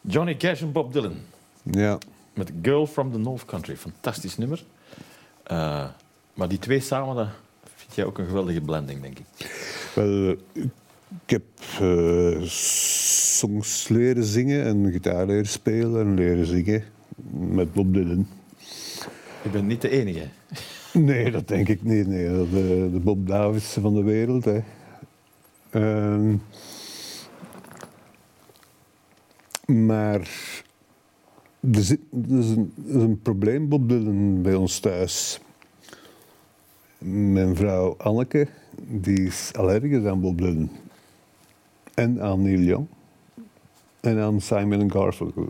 Johnny 0.02 0.38
Cash 0.38 0.62
en 0.62 0.72
Bob 0.72 0.94
Dylan. 0.94 1.16
Ja, 1.64 1.98
Met 2.34 2.52
Girl 2.62 2.88
from 2.88 3.12
the 3.12 3.18
North 3.18 3.46
Country. 3.46 3.76
Fantastisch 3.76 4.38
nummer. 4.38 4.64
Eh, 5.44 5.86
maar 6.34 6.48
die 6.48 6.60
twee 6.60 6.80
samen, 6.80 7.16
dat 7.16 7.28
vind 7.76 7.96
jij 7.96 8.06
ook 8.06 8.18
een 8.18 8.26
geweldige 8.28 8.62
blending, 8.62 9.02
denk 9.02 9.20
ik. 9.20 9.26
wel, 9.96 10.38
eh, 10.54 10.64
ik 11.24 11.30
heb 11.30 11.44
eh, 11.80 12.42
songs 12.42 13.88
leren 13.88 14.24
zingen 14.24 14.66
en 14.66 14.92
gitaar 14.92 15.26
leren 15.26 15.48
spelen 15.48 16.08
en 16.08 16.14
leren 16.14 16.46
zingen 16.46 16.84
met 17.32 17.74
Bob 17.74 17.94
Dylan. 17.94 18.28
Je 19.44 19.50
bent 19.50 19.68
niet 19.68 19.82
de 19.82 19.90
enige. 19.90 20.28
Nee, 20.94 21.32
dat 21.32 21.48
denk 21.48 21.68
ik 21.68 21.84
niet. 21.84 22.08
Nee. 22.08 22.28
De, 22.28 22.90
de 22.92 23.00
Bob 23.00 23.28
Davidsen 23.28 23.82
van 23.82 23.94
de 23.94 24.04
wereld. 24.04 24.46
Hè. 24.46 24.60
Ehm, 25.70 26.36
maar 29.88 30.20
er, 31.60 31.84
zit, 31.84 32.00
er, 32.30 32.38
is 32.38 32.50
een, 32.50 32.74
er 32.88 32.96
is 32.96 33.02
een 33.02 33.22
probleem, 33.22 33.70
Bob 33.70 33.90
Dylan, 33.90 34.42
bij 34.42 34.56
ons 34.56 34.80
thuis. 34.80 35.40
Mijn 36.98 37.56
vrouw 37.56 37.96
Anneke 37.98 38.48
die 38.88 39.22
is 39.22 39.52
allergisch 39.54 40.06
aan 40.06 40.22
Bob 40.22 40.38
Dylan. 40.38 40.70
En 41.98 42.22
aan 42.22 42.42
Neil 42.42 42.60
Young. 42.60 42.88
En 44.00 44.20
aan 44.20 44.42
Simon 44.42 44.92
Garfunkel. 44.92 45.50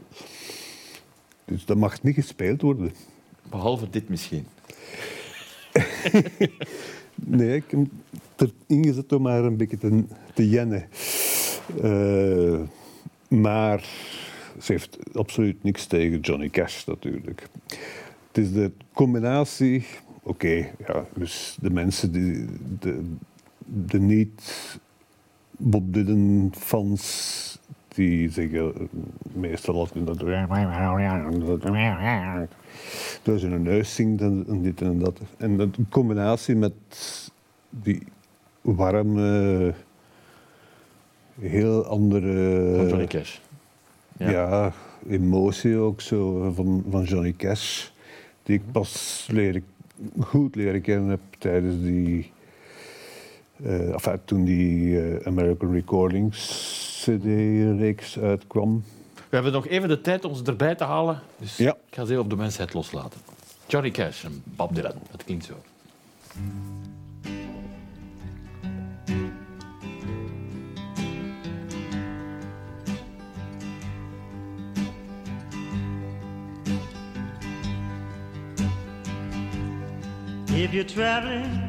Dus 1.45 1.65
dat 1.65 1.77
mag 1.77 2.03
niet 2.03 2.15
gespeeld 2.15 2.61
worden. 2.61 2.91
Behalve 3.49 3.89
dit 3.89 4.09
misschien. 4.09 4.45
Nee, 7.25 7.55
ik 7.55 7.63
heb 7.71 7.79
het 8.35 8.53
erin 8.67 8.85
gezet 8.85 9.13
om 9.13 9.21
maar 9.21 9.43
een 9.43 9.57
beetje 9.57 9.77
te, 9.77 10.03
te 10.33 10.49
jennen. 10.49 10.87
Eh, 11.81 12.59
maar 13.27 13.79
ze 14.61 14.71
heeft 14.71 14.97
absoluut 15.13 15.63
niks 15.63 15.85
tegen 15.85 16.19
Johnny 16.19 16.49
Cash 16.49 16.85
natuurlijk. 16.85 17.47
Het 18.27 18.37
is 18.45 18.51
de 18.51 18.71
combinatie... 18.93 19.85
Oké, 20.23 20.69
ja, 20.87 21.05
dus 21.15 21.57
de 21.61 21.69
mensen 21.69 22.11
die... 22.11 22.45
De, 22.79 23.03
de 23.65 23.99
niet-Bob 25.57 25.93
Dylan-fans... 25.93 27.45
Die 27.87 28.29
zeggen 28.29 28.89
meestal 29.33 29.75
altijd 29.75 30.05
dat... 30.05 30.19
door 33.23 33.39
zijn 33.39 33.61
neus 33.61 33.95
zingt 33.95 34.21
en, 34.21 34.45
en 34.47 34.61
dit 34.61 34.81
en 34.81 34.99
dat. 34.99 35.19
En 35.37 35.57
dat 35.57 35.77
in 35.77 35.87
combinatie 35.89 36.55
met 36.55 36.73
die 37.69 38.03
warme, 38.61 39.73
heel 41.39 41.85
andere... 41.85 42.75
Van 42.75 42.87
Johnny 42.87 43.07
Cash. 43.07 43.37
Ja. 44.17 44.29
Ja. 44.29 44.73
emotie 45.09 45.77
ook 45.77 46.01
zo 46.01 46.51
van, 46.51 46.83
van 46.89 47.03
Johnny 47.03 47.33
Cash. 47.37 47.87
Die 48.43 48.55
ik 48.55 48.71
pas 48.71 49.27
leren, 49.31 49.63
goed 50.19 50.55
leren 50.55 50.81
kennen 50.81 51.09
heb 51.09 51.21
tijdens 51.37 51.81
die... 51.81 52.31
eh 53.63 53.91
enfin, 53.93 54.19
toen 54.25 54.43
die 54.43 54.99
eh, 55.01 55.25
American 55.27 55.71
Recordings 55.73 57.01
CD-reeks 57.03 58.19
uitkwam. 58.19 58.83
We 59.15 59.35
hebben 59.35 59.51
nog 59.51 59.67
even 59.67 59.89
de 59.89 60.01
tijd 60.01 60.25
om 60.25 60.35
ze 60.35 60.43
erbij 60.43 60.75
te 60.75 60.83
halen. 60.83 61.19
Dus 61.37 61.57
Ja. 61.57 61.71
ik 61.89 61.95
ga 61.95 62.05
ze 62.05 62.11
even 62.11 62.23
op 62.23 62.29
de 62.29 62.35
mensheid 62.35 62.73
loslaten. 62.73 63.19
Johnny 63.67 63.91
Cash 63.91 64.23
en 64.23 64.41
Bob 64.45 64.75
Dylan. 64.75 64.93
Dat 65.11 65.23
klinkt 65.23 65.45
zo. 65.45 65.53
If 80.49 80.73
you're 80.73 80.83
traveling 80.85 81.66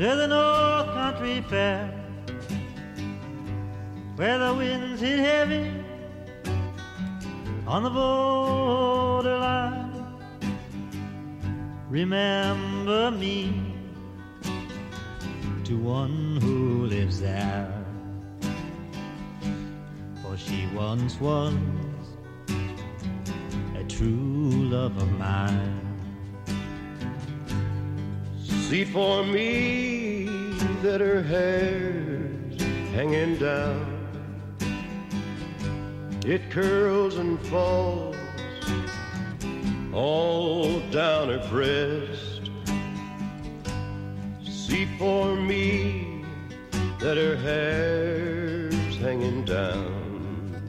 to 0.00 0.16
the 0.16 0.26
North 0.26 0.86
Country 0.94 1.44
Fair, 1.50 1.92
where 4.16 4.38
the 4.38 4.54
winds 4.54 4.98
hit 4.98 5.18
heavy 5.18 5.70
on 7.66 7.82
the 7.82 7.90
borderline, 7.90 9.92
remember 11.90 13.10
me 13.10 13.76
to 15.64 15.76
one 15.76 16.38
who 16.40 16.86
lives 16.86 17.20
there. 17.20 17.70
For 20.22 20.34
she 20.38 20.66
once 20.74 21.20
was 21.20 21.52
a 23.76 23.84
true 23.84 24.48
love 24.48 24.96
of 24.96 25.12
mine. 25.18 25.89
See 28.70 28.84
for 28.84 29.24
me 29.24 30.26
that 30.80 31.00
her 31.00 31.24
hair's 31.24 32.62
hanging 32.92 33.36
down. 33.36 33.84
It 36.24 36.52
curls 36.52 37.16
and 37.16 37.44
falls 37.48 38.16
all 39.92 40.78
down 40.92 41.30
her 41.30 41.44
breast. 41.50 42.42
See 44.44 44.86
for 44.98 45.34
me 45.34 46.24
that 47.00 47.16
her 47.16 47.34
hair's 47.34 48.96
hanging 48.98 49.44
down. 49.46 50.62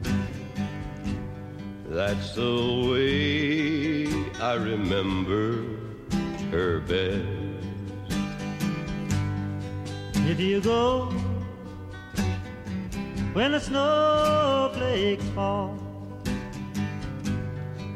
That's 1.88 2.34
the 2.34 2.90
way 2.90 4.08
I 4.40 4.54
remember 4.54 5.66
her 6.50 6.80
best. 6.80 7.41
If 10.24 10.38
you 10.38 10.60
go 10.60 11.10
when 13.32 13.52
the 13.52 13.60
snowflakes 13.60 15.24
fall, 15.34 15.74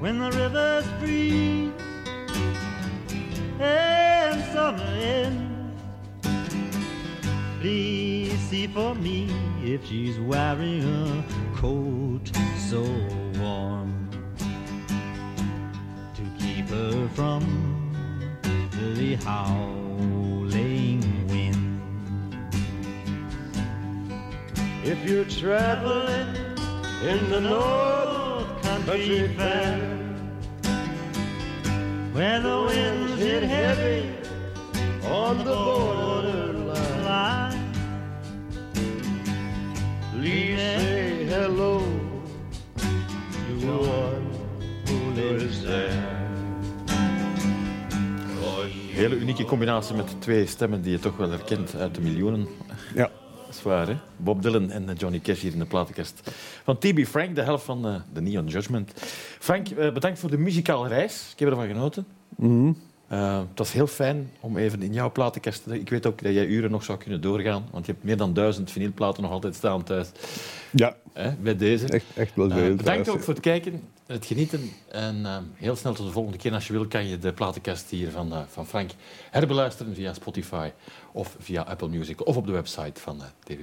when 0.01 0.19
the 0.19 0.31
rivers 0.33 0.85
freeze 0.99 1.73
and 3.61 4.45
summer 4.53 4.83
ends, 4.83 5.83
please 7.61 8.39
see 8.51 8.67
for 8.67 8.95
me 8.95 9.31
if 9.63 9.87
she's 9.87 10.19
wearing 10.19 10.83
a 10.83 11.25
coat 11.57 12.31
so 12.57 12.83
warm 13.39 14.11
to 16.15 16.23
keep 16.39 16.69
her 16.69 17.09
from 17.15 17.43
the 18.73 19.15
howling 19.17 19.86
If 24.89 25.05
you're 25.05 25.25
traveling 25.25 26.29
in 27.03 27.29
the 27.29 27.41
North 27.41 28.63
Country 28.63 29.27
Fair, 29.37 29.79
where 32.13 32.41
the 32.41 32.57
winds 32.69 33.19
hit 33.21 33.43
heavy 33.43 34.09
on 35.11 35.39
the 35.39 35.55
borderline, 35.55 37.05
line. 37.05 37.73
please 40.13 40.57
say 40.57 41.25
hello 41.35 41.81
to 43.61 43.67
one 43.67 44.31
who 44.87 45.11
lives 45.21 45.65
there. 45.65 46.05
Oh, 48.45 48.65
Hele 48.93 49.17
unieke 49.17 49.45
combinatie 49.45 49.97
met 49.97 50.21
twee 50.21 50.47
stemmen 50.47 50.83
die 50.83 50.93
je 50.93 50.99
toch 50.99 51.17
wel 51.17 51.31
herkent 51.31 51.75
uit 51.75 51.95
de 51.95 52.01
miljoenen. 52.01 52.47
Ja. 52.95 53.11
Dat 53.47 53.55
is 53.55 53.63
waar, 53.63 53.89
hè? 53.89 53.97
Bob 54.17 54.43
Dylan 54.43 54.71
en 54.71 54.89
eh, 54.89 54.97
Johnny 54.97 55.21
Cash 55.21 55.41
hier 55.41 55.53
in 55.53 55.59
de 55.59 55.65
platenkast. 55.65 56.31
Van 56.65 56.79
TB 56.79 57.05
Frank, 57.05 57.35
de 57.35 57.43
helft 57.43 57.65
van 57.65 57.87
eh, 57.87 57.95
de 58.13 58.21
Neon 58.21 58.47
Judgment. 58.47 58.93
Frank, 59.39 59.69
eh, 59.69 59.93
bedankt 59.93 60.19
voor 60.19 60.31
de 60.31 60.39
muzikale 60.39 60.89
reis. 60.89 61.31
Ik 61.33 61.39
heb 61.39 61.49
ervan 61.49 61.67
genoten. 61.67 62.07
Mhm. 62.37 62.73
Eh, 63.09 63.39
het 63.39 63.59
was 63.59 63.73
heel 63.73 63.87
fijn 63.87 64.31
om 64.41 64.57
even 64.57 64.83
in 64.83 64.93
jouw 64.93 65.13
platenkast 65.13 65.63
te... 65.65 65.81
Ik 65.81 65.89
weet 65.91 66.07
ook 66.07 66.23
dat 66.23 66.33
jij 66.33 66.47
uren 66.47 66.71
nog 66.71 66.85
zou 66.85 66.99
kunnen 66.99 67.21
doorgaan, 67.21 67.67
want 67.71 67.87
je 67.87 67.93
hebt 67.93 68.05
meer 68.05 68.17
dan 68.17 68.35
duizend 68.35 68.71
vinylplaten 68.71 69.23
nog 69.23 69.33
altijd 69.33 69.55
staan 69.55 69.83
thuis. 69.83 70.09
Ja, 70.71 70.97
Hè, 71.13 71.33
bij 71.35 71.57
deze. 71.57 71.87
echt, 71.87 72.05
echt 72.15 72.35
wel 72.37 72.47
Eh, 72.51 72.53
veel. 72.53 72.63
bedankt 72.63 72.83
trouwens. 72.85 73.09
ook 73.09 73.23
voor 73.23 73.35
het 73.35 73.43
kijken, 73.43 73.83
het 74.07 74.27
genieten. 74.27 74.71
En 74.89 75.27
eh, 75.27 75.37
heel 75.55 75.77
snel 75.77 75.93
tot 75.95 76.07
de 76.07 76.13
volgende 76.13 76.39
keer. 76.39 76.53
Als 76.53 76.67
je 76.67 76.73
wil, 76.73 76.87
kan 76.87 77.07
je 77.09 77.19
de 77.19 77.33
platenkast 77.33 77.91
hier 77.91 78.11
van, 78.11 78.33
van 78.49 78.67
Frank 78.67 78.91
herbeluisteren 79.31 79.95
via 79.95 80.13
Spotify 80.15 80.71
of 81.13 81.37
via 81.39 81.63
Apple 81.63 81.89
Music 81.89 82.27
of 82.27 82.37
op 82.37 82.47
de 82.47 82.53
website 82.53 83.01
van 83.01 83.21
TV+. 83.45 83.57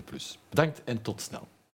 Bedankt 0.50 0.82
en 0.84 1.02
tot 1.02 1.22
snel. 1.22 1.48